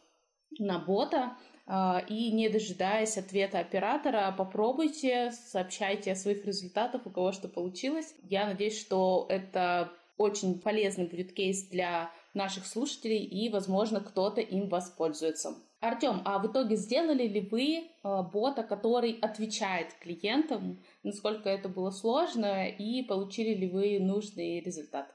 [0.58, 7.30] на бота э, и не дожидаясь ответа оператора, попробуйте, сообщайте о своих результатах, у кого
[7.32, 8.12] что получилось.
[8.22, 14.68] Я надеюсь, что это очень полезный будет кейс для наших слушателей, и, возможно, кто-то им
[14.68, 15.56] воспользуется.
[15.80, 21.90] Артем, а в итоге сделали ли вы э, бота, который отвечает клиентам, насколько это было
[21.90, 25.14] сложно, и получили ли вы нужный результат?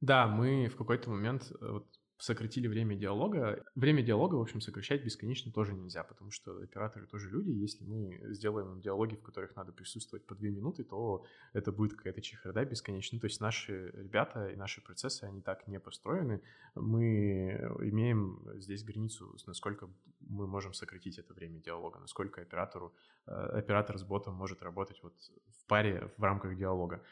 [0.00, 1.86] Да, мы в какой-то момент, э, вот
[2.18, 3.64] сократили время диалога.
[3.74, 7.50] Время диалога, в общем, сокращать бесконечно тоже нельзя, потому что операторы тоже люди.
[7.50, 12.22] Если мы сделаем диалоги, в которых надо присутствовать по две минуты, то это будет какая-то
[12.22, 13.20] чехарда бесконечная.
[13.20, 16.40] То есть наши ребята и наши процессы, они так не построены.
[16.74, 17.50] Мы
[17.80, 19.88] имеем здесь границу, насколько
[20.20, 22.94] мы можем сократить это время диалога, насколько оператору,
[23.26, 25.14] э, оператор с ботом может работать вот
[25.58, 27.02] в паре в рамках диалога.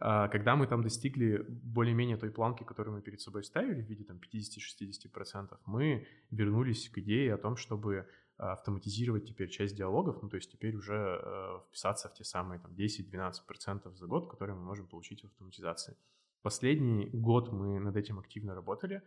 [0.00, 4.04] А, когда мы там достигли более-менее той планки, которую мы перед собой ставили в виде
[4.04, 8.06] там 50-60%, мы вернулись к идее о том, чтобы
[8.36, 12.60] а, автоматизировать теперь часть диалогов, ну то есть теперь уже э, вписаться в те самые
[12.60, 15.96] там 10-12% за год, которые мы можем получить в автоматизации.
[16.42, 19.02] Последний год мы над этим активно работали,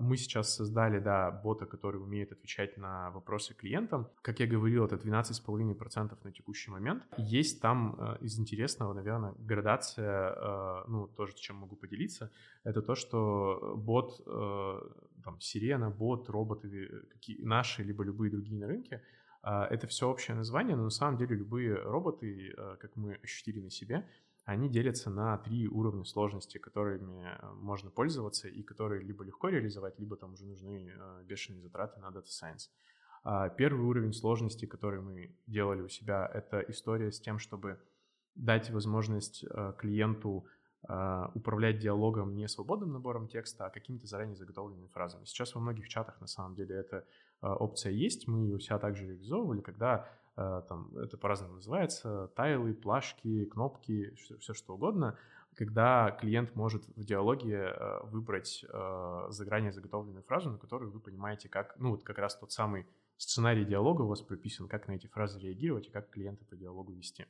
[0.00, 4.08] мы сейчас создали, да, бота, который умеет отвечать на вопросы клиентам.
[4.22, 7.04] Как я говорил, это 12,5% на текущий момент.
[7.16, 12.30] Есть там а, из интересного, наверное, градация, а, ну, тоже чем могу поделиться,
[12.64, 14.24] это то, что бот,
[15.24, 16.68] там, сирена, бот, роботы,
[17.10, 19.02] какие, наши, либо любые другие на рынке,
[19.42, 24.04] это все общее название, но на самом деле любые роботы, как мы ощутили на себе,
[24.48, 29.98] они делятся на три уровня сложности, которыми э, можно пользоваться и которые либо легко реализовать,
[29.98, 32.70] либо там уже нужны э, бешеные затраты на Data Science.
[33.24, 37.78] А первый уровень сложности, который мы делали у себя, это история с тем, чтобы
[38.36, 40.46] дать возможность э, клиенту
[41.34, 45.24] управлять диалогом не свободным набором текста, а какими-то заранее заготовленными фразами.
[45.24, 47.04] Сейчас во многих чатах на самом деле эта
[47.42, 50.08] опция есть, мы ее у себя также реализовывали, когда
[50.68, 55.18] там, это по-разному называется, тайлы, плашки, кнопки, все, все что угодно,
[55.58, 61.48] когда клиент может в диалоге э, выбрать э, заранее заготовленную фразу, на которую вы понимаете,
[61.48, 62.86] как, ну, вот как раз тот самый
[63.16, 66.92] сценарий диалога у вас прописан, как на эти фразы реагировать и как клиента по диалогу
[66.92, 67.26] вести.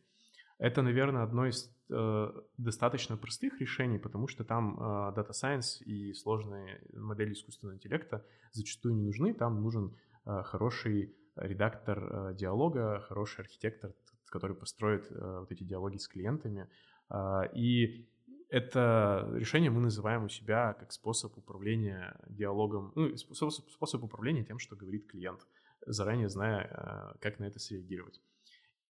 [0.58, 4.82] Это, наверное, одно из э, достаточно простых решений, потому что там э,
[5.16, 9.32] Data Science и сложные модели искусственного интеллекта зачастую не нужны.
[9.32, 9.96] Там нужен
[10.26, 11.98] э, хороший редактор
[12.30, 13.92] э, диалога, хороший архитектор,
[14.26, 16.68] который построит э, вот эти диалоги с клиентами.
[17.08, 18.08] А, и
[18.50, 24.58] это решение мы называем у себя как способ управления диалогом, ну, способ, способ управления тем,
[24.58, 25.46] что говорит клиент,
[25.86, 28.20] заранее зная, э, как на это среагировать.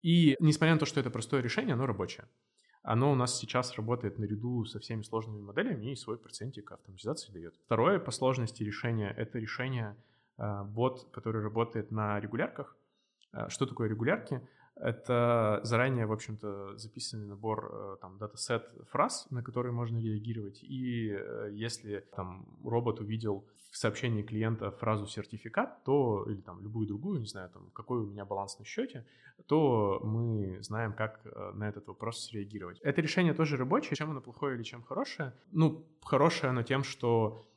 [0.01, 2.27] И несмотря на то, что это простое решение, оно рабочее.
[2.81, 7.55] Оно у нас сейчас работает наряду со всеми сложными моделями и свой процентик автоматизации дает.
[7.65, 9.95] Второе по сложности решения— это решение
[10.38, 12.75] бот, который работает на регулярках.
[13.34, 14.41] Э, что такое регулярки?
[14.75, 20.63] Это заранее, в общем-то, записанный набор э, там датасет фраз, на которые можно реагировать.
[20.63, 21.15] И
[21.51, 27.27] если там робот увидел в сообщении клиента фразу сертификат, то или там любую другую, не
[27.27, 29.05] знаю, там какой у меня баланс на счете,
[29.47, 31.25] то мы знаем, как
[31.55, 32.79] на этот вопрос среагировать.
[32.81, 33.95] Это решение тоже рабочее.
[33.95, 35.34] Чем оно плохое или чем хорошее?
[35.51, 37.53] Ну, хорошее оно тем, что а,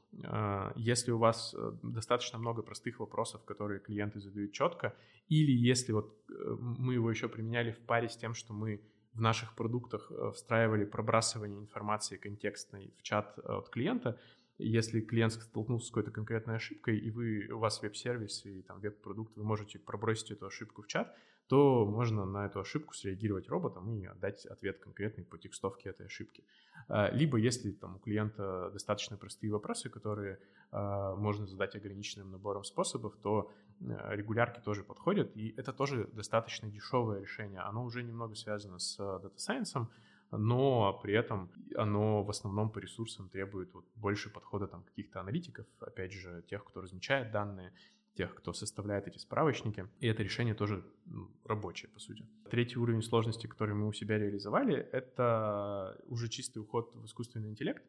[0.77, 4.95] если у вас э, достаточно много простых вопросов, которые клиенты задают четко,
[5.29, 8.81] или если вот э, мы его еще применяли в паре с тем, что мы
[9.12, 14.19] в наших продуктах э, встраивали пробрасывание информации контекстной в чат от клиента,
[14.59, 19.37] если клиент столкнулся с какой-то конкретной ошибкой, и вы, у вас веб-сервис и там веб-продукт,
[19.37, 21.14] вы можете пробросить эту ошибку в чат,
[21.49, 26.45] то можно на эту ошибку среагировать роботом и дать ответ конкретный по текстовке этой ошибки.
[26.89, 30.39] А, либо если там у клиента достаточно простые вопросы, которые
[30.73, 36.69] а, можно задать ограниченным набором способов, то а, регулярки тоже подходят, и это тоже достаточно
[36.69, 37.61] дешевое решение.
[37.61, 39.87] Оно уже немного связано с Data Science,
[40.33, 45.67] но при этом оно в основном по ресурсам требует вот больше подхода там каких-то аналитиков,
[45.81, 47.73] опять же, тех, кто размечает данные,
[48.17, 49.87] тех, кто составляет эти справочники.
[50.01, 50.83] И это решение тоже
[51.45, 52.27] рабочее, по сути.
[52.51, 57.83] Третий уровень сложности, который мы у себя реализовали, это уже чистый уход в искусственный интеллект.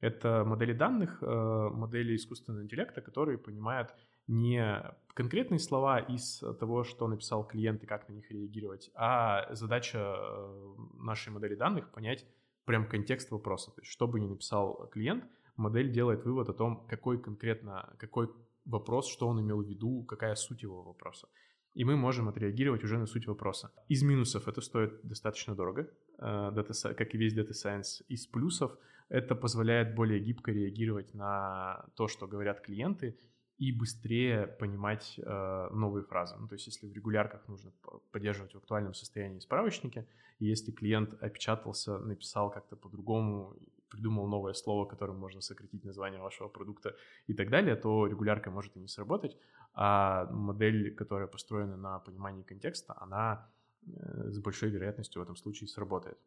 [0.00, 3.94] Это модели данных, э, модели искусственного интеллекта, которые понимают
[4.28, 9.98] не конкретные слова из того, что написал клиент и как на них реагировать, а задача
[9.98, 12.26] э, нашей модели данных понять
[12.64, 13.70] прям контекст вопроса.
[13.72, 15.24] То есть, что бы ни написал клиент,
[15.56, 18.30] модель делает вывод о том, какой конкретно, какой
[18.68, 21.28] вопрос, что он имел в виду, какая суть его вопроса.
[21.74, 23.70] И мы можем отреагировать уже на суть вопроса.
[23.88, 25.88] Из минусов это стоит достаточно дорого,
[26.18, 28.04] э, как и весь Data Science.
[28.08, 28.76] Из плюсов
[29.08, 33.16] это позволяет более гибко реагировать на то, что говорят клиенты,
[33.58, 36.36] и быстрее понимать э, новые фразы.
[36.38, 37.72] Ну, то есть, если в регулярках нужно
[38.12, 40.06] поддерживать в актуальном состоянии справочники,
[40.38, 43.56] и если клиент опечатался, написал как-то по-другому,
[43.88, 46.94] придумал новое слово, которым можно сократить название вашего продукта
[47.26, 49.36] и так далее, то регулярка может и не сработать,
[49.74, 53.48] а модель, которая построена на понимании контекста, она
[53.86, 56.18] э, с большой вероятностью в этом случае сработает.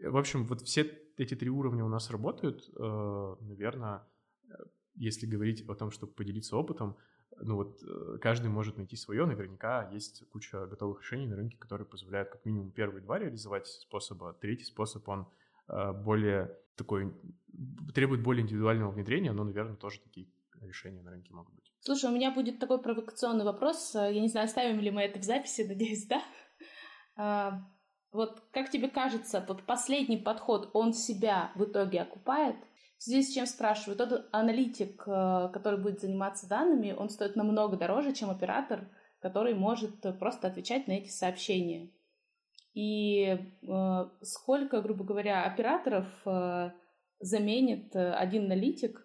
[0.00, 0.82] В общем, вот все
[1.16, 2.70] эти три уровня у нас работают.
[2.76, 4.02] Э, наверное,
[4.94, 6.96] если говорить о том, чтобы поделиться опытом,
[7.40, 11.86] ну вот э, каждый может найти свое, наверняка есть куча готовых решений на рынке, которые
[11.86, 15.24] позволяют как минимум первые два реализовать способа, третий способ, он э,
[15.68, 17.12] более такой,
[17.94, 20.28] требует более индивидуального внедрения, но, наверное, тоже такие
[20.60, 21.72] решения на рынке могут быть.
[21.80, 25.24] Слушай, у меня будет такой провокационный вопрос, я не знаю, оставим ли мы это в
[25.24, 26.22] записи, надеюсь, да?
[27.16, 27.62] А,
[28.12, 32.56] вот как тебе кажется, вот последний подход, он себя в итоге окупает?
[32.96, 37.76] В связи с чем спрашиваю, тот аналитик, э, который будет заниматься данными, он стоит намного
[37.76, 38.88] дороже, чем оператор,
[39.20, 41.92] который может просто отвечать на эти сообщения.
[42.74, 46.70] И э, сколько, грубо говоря, операторов э,
[47.20, 49.04] заменит один аналитик,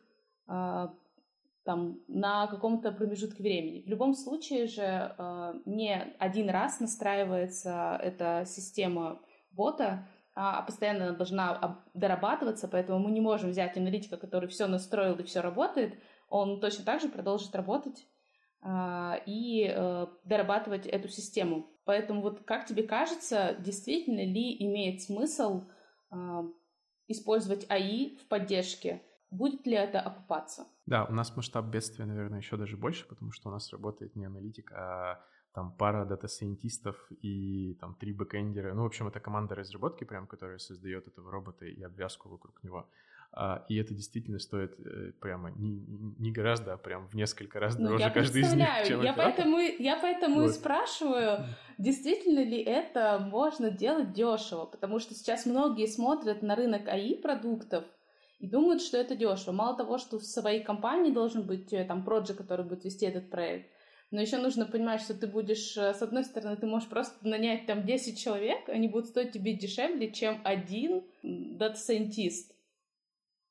[1.64, 3.84] там на каком-то промежутке времени.
[3.84, 4.82] В любом случае же
[5.18, 13.22] э, не один раз настраивается эта система бота, а постоянно должна дорабатываться, поэтому мы не
[13.22, 15.98] можем взять аналитика, который все настроил и все работает,
[16.28, 18.13] он точно так же продолжит работать э,
[19.26, 21.68] и э, дорабатывать эту систему.
[21.86, 25.66] Поэтому вот как тебе кажется, действительно ли имеет смысл
[26.12, 26.16] э,
[27.08, 29.02] использовать AI в поддержке?
[29.30, 30.66] Будет ли это окупаться?
[30.86, 34.26] Да, у нас масштаб бедствия, наверное, еще даже больше, потому что у нас работает не
[34.26, 35.22] аналитик, а
[35.54, 38.74] там пара data scientist ов и там три бэкэндера.
[38.74, 42.90] Ну, в общем, это команда разработки прям, которая создает этого робота и обвязку вокруг него.
[43.36, 45.84] А, и это действительно стоит э, прямо не,
[46.20, 49.58] не гораздо, а прям в несколько раз ну, дороже каждый из них, чем я поэтому,
[49.58, 50.52] я поэтому вот.
[50.52, 51.46] и спрашиваю,
[51.80, 57.86] действительно ли это можно делать дешево, потому что сейчас многие смотрят на рынок AI продуктов
[58.38, 59.52] и думают, что это дешево.
[59.52, 63.32] Мало того, что в своей компании должен быть э, там проект, который будет вести этот
[63.32, 63.68] проект,
[64.12, 67.66] но еще нужно понимать, что ты будешь, э, с одной стороны, ты можешь просто нанять
[67.66, 72.53] там 10 человек, они будут стоить тебе дешевле, чем один data scientist.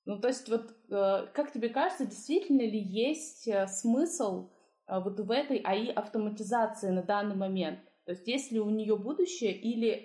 [0.05, 4.51] Ну, то есть вот э, как тебе кажется, действительно ли есть э, смысл
[4.89, 7.81] э, вот в этой АИ автоматизации на данный момент?
[8.05, 10.05] То есть есть ли у нее будущее или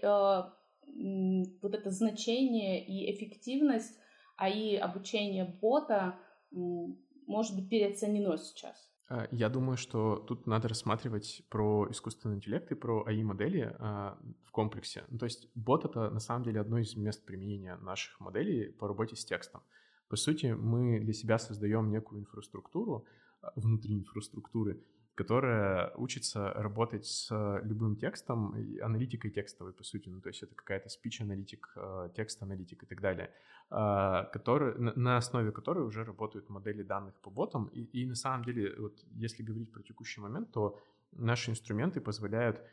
[1.61, 3.97] вот это значение и эффективность
[4.37, 6.15] АИ обучения бота
[6.51, 8.89] может быть переоценено сейчас?
[9.31, 15.05] Я думаю, что тут надо рассматривать про искусственный интеллект и про АИ-модели а, в комплексе.
[15.09, 18.87] Ну, то есть бот— это на самом деле одно из мест применения наших моделей по
[18.87, 19.63] работе с текстом.
[20.09, 23.05] По сути, мы для себя создаем некую инфраструктуру
[23.41, 24.81] а, внутри инфраструктуры,
[25.15, 30.89] которая учится работать с любым текстом, аналитикой текстовой, по сути, ну, то есть это какая-то
[30.89, 33.31] спич-аналитик, а, текст-аналитик и так далее,
[33.69, 37.65] а, который, на основе которой уже работают модели данных по ботам.
[37.67, 40.79] И, и на самом деле, вот если говорить про текущий момент, то
[41.11, 42.63] наши инструменты позволяют э,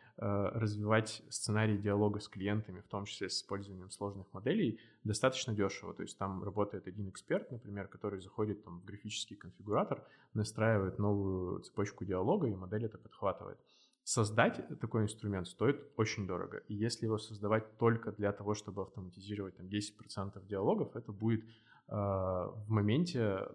[0.54, 5.94] развивать сценарий диалога с клиентами, в том числе с использованием сложных моделей, достаточно дешево.
[5.94, 10.04] То есть там работает один эксперт, например, который заходит там, в графический конфигуратор,
[10.34, 13.58] настраивает новую цепочку диалога, и модель это подхватывает.
[14.02, 16.58] Создать такой инструмент стоит очень дорого.
[16.68, 21.94] И если его создавать только для того, чтобы автоматизировать там, 10% диалогов, это будет э,
[21.94, 23.48] в моменте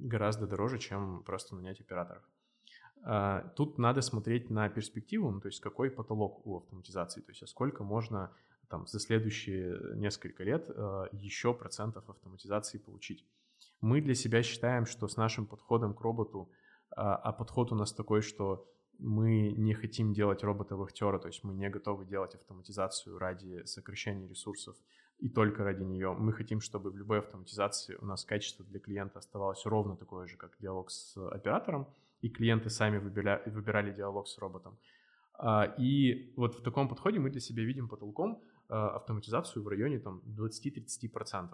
[0.00, 2.22] гораздо дороже, чем просто нанять операторов.
[3.02, 7.42] А, тут надо смотреть на перспективу, ну, то есть какой потолок у автоматизации, то есть
[7.42, 8.30] а сколько можно
[8.68, 13.24] там за следующие несколько лет а, еще процентов автоматизации получить.
[13.80, 16.50] Мы для себя считаем, что с нашим подходом к роботу,
[16.90, 21.68] а подход у нас такой, что мы не хотим делать робота-вахтера, то есть мы не
[21.70, 24.76] готовы делать автоматизацию ради сокращения ресурсов
[25.18, 26.12] и только ради нее.
[26.12, 30.36] Мы хотим, чтобы в любой автоматизации у нас качество для клиента оставалось ровно такое же,
[30.36, 31.86] как диалог с оператором,
[32.22, 34.78] и клиенты сами выбирали, выбирали диалог с роботом.
[35.42, 39.98] А, и вот в таком подходе мы для себя видим потолком а, автоматизацию в районе
[39.98, 41.48] там, 20-30%.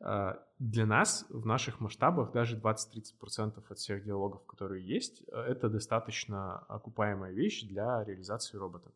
[0.00, 6.58] А, для нас в наших масштабах даже 20-30% от всех диалогов, которые есть, это достаточно
[6.68, 8.90] окупаемая вещь для реализации робота.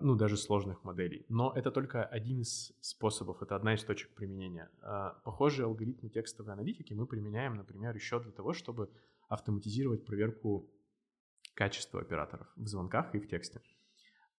[0.00, 1.24] Ну, даже сложных моделей.
[1.28, 4.68] Но это только один из способов, это одна из точек применения.
[5.22, 8.90] Похожие алгоритмы текстовой аналитики мы применяем, например, еще для того, чтобы
[9.28, 10.70] автоматизировать проверку
[11.54, 13.60] качества операторов в звонках и в тексте.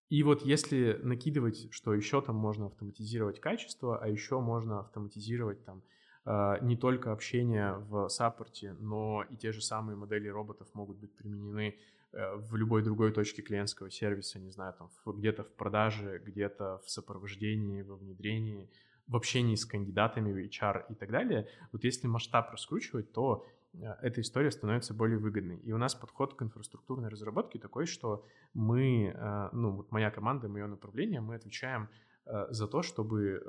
[0.09, 5.83] И вот если накидывать, что еще там можно автоматизировать качество, а еще можно автоматизировать там
[6.25, 11.15] а, не только общение в саппорте, но и те же самые модели роботов могут быть
[11.15, 11.77] применены
[12.11, 16.89] э, в любой другой точке клиентского сервиса, не знаю, там где-то в продаже, где-то в
[16.89, 18.71] сопровождении, во внедрении,
[19.07, 21.47] в общении с кандидатами в HR и так далее.
[21.71, 23.58] Вот если масштаб раскручивать, то Э,
[24.01, 25.57] эта история становится более выгодной.
[25.57, 30.47] И у нас подход к инфраструктурной разработке такой, что мы, э, ну вот моя команда,
[30.47, 31.87] мое направление, мы отвечаем
[32.25, 33.41] э, за то, чтобы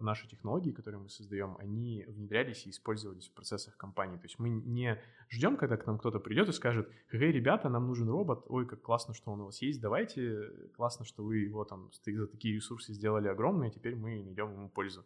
[0.00, 4.16] наши технологии, которые мы создаем, они внедрялись и использовались в процессах компании.
[4.16, 7.86] То есть мы не ждем, когда к нам кто-то придет и скажет, «Хей, ребята, нам
[7.86, 11.64] нужен робот, ой, как классно, что он у вас есть, давайте, классно, что вы его
[11.64, 15.04] там за такие ресурсы сделали огромные, теперь мы найдем ему пользу».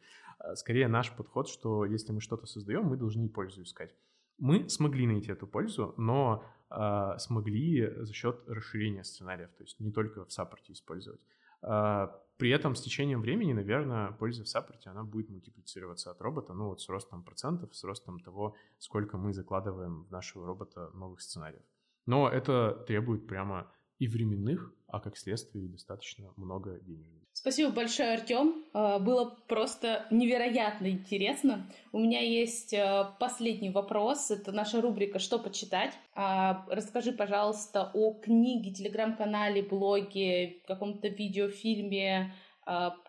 [0.54, 3.94] Скорее наш подход, что если мы что-то создаем, мы должны пользу искать.
[4.38, 9.90] Мы смогли найти эту пользу, но э, смогли за счет расширения сценариев, то есть не
[9.90, 11.20] только в саппорте использовать.
[11.62, 16.54] Э, при этом с течением времени, наверное, польза в саппорте, она будет мультиплицироваться от робота,
[16.54, 21.20] ну вот с ростом процентов, с ростом того, сколько мы закладываем в нашего робота новых
[21.20, 21.64] сценариев.
[22.06, 27.27] Но это требует прямо и временных, а как следствие достаточно много денег.
[27.40, 28.64] Спасибо большое, Артем.
[28.72, 31.70] А, было просто невероятно интересно.
[31.92, 34.32] У меня есть а, последний вопрос.
[34.32, 35.94] Это наша рубрика «Что почитать?».
[36.16, 42.34] А, расскажи, пожалуйста, о книге, телеграм-канале, блоге, каком-то видеофильме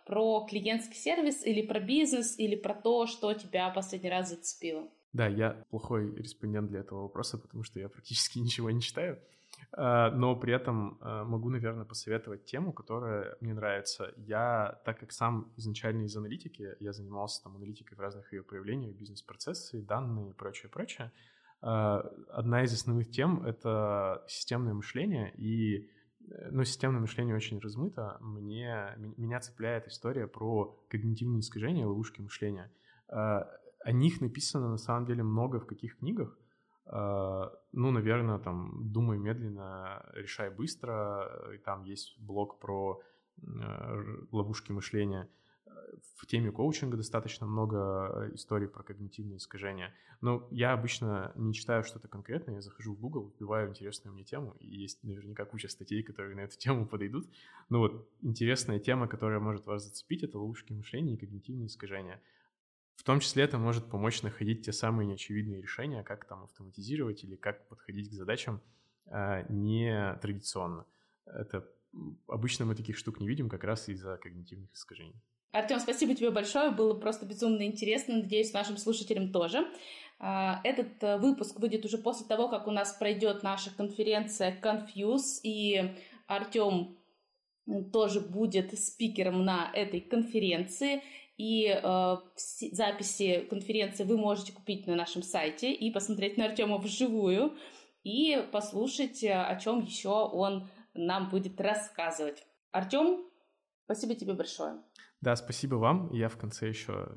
[0.06, 4.88] про клиентский сервис или про бизнес, или про то, что тебя последний раз зацепило.
[5.12, 9.20] Да, я плохой респондент для этого вопроса, потому что я практически ничего не читаю.
[9.72, 14.14] А, но при этом а, могу, наверное, посоветовать тему, которая мне нравится.
[14.18, 18.95] Я, так как сам изначально из аналитики, я занимался там аналитикой в разных ее проявлениях,
[18.95, 21.12] бизнес-процессы, данные и прочее, прочее.
[21.62, 21.99] А,
[22.30, 25.89] одна из основных тем— это системное мышление, и
[26.30, 28.18] э, ну, системное мышление очень размыто.
[28.22, 32.72] Мне, меня цепляет история про когнитивные искажения, ловушки мышления.
[33.07, 36.38] О них написано на самом деле много в каких книгах,
[36.92, 43.02] ну, наверное, там «Думай медленно, решай быстро», и там есть блог про
[43.42, 45.30] э, ловушки мышления.
[46.18, 49.94] В теме коучинга достаточно много историй про когнитивные искажения.
[50.22, 54.56] Но я обычно не читаю что-то конкретное, я захожу в Google, вбиваю интересную мне тему,
[54.60, 57.30] и есть наверняка куча статей, которые на эту тему подойдут.
[57.70, 62.22] Но вот интересная тема, которая может вас зацепить, это ловушки мышления и когнитивные искажения.
[63.00, 67.38] В том числе это может помочь находить те самые неочевидные решения, как там автоматизировать или
[67.38, 68.62] как подходить к задачам
[69.06, 70.86] э, не традиционно.
[71.26, 71.66] Это
[72.28, 75.16] обычно мы таких штук не видим как раз из-за когнитивных искажений.
[75.54, 79.66] Артем, спасибо тебе большое, было просто безумно интересно, надеюсь, нашим слушателям тоже.
[80.20, 85.39] А, этот э, выпуск выйдет уже после того, как у нас пройдет наша конференция Confuse,
[85.41, 85.95] и
[86.28, 86.97] Артем
[87.93, 91.02] тоже будет спикером на этой конференции.
[91.40, 97.56] И э, записи конференции вы можете купить на нашем сайте и посмотреть на Артема вживую
[98.04, 102.46] и послушать, э, о чем еще он нам будет рассказывать.
[102.72, 103.26] Артем,
[103.86, 104.82] спасибо тебе большое.
[105.22, 106.12] Да, спасибо вам.
[106.12, 107.08] Я в конце еще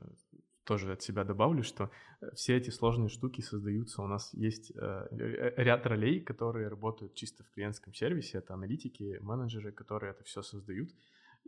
[0.62, 4.02] тоже от себя добавлю, что э, все эти сложные штуки создаются.
[4.02, 5.08] У нас есть э,
[5.56, 8.38] ряд ролей, которые работают чисто в клиентском сервисе.
[8.38, 10.90] Это аналитики, менеджеры, которые это все создают.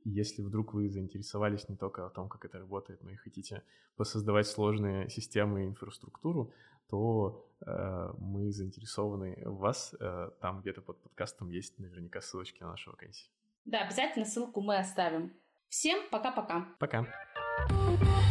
[0.04, 3.62] Если вдруг вы заинтересовались не только о том, как это работает, но и хотите
[3.96, 6.52] посоздавать сложные системы и инфраструктуру,
[6.88, 9.94] то э, мы заинтересованы в вас.
[10.00, 13.30] Э, там где-то под подкастом есть наверняка ссылочки на нашу вакансию.
[13.64, 15.32] Да, обязательно ссылку мы оставим.
[15.68, 16.66] Всем пока-пока.
[16.78, 17.00] Пока.
[17.00, 17.06] -пока.
[17.98, 18.23] пока.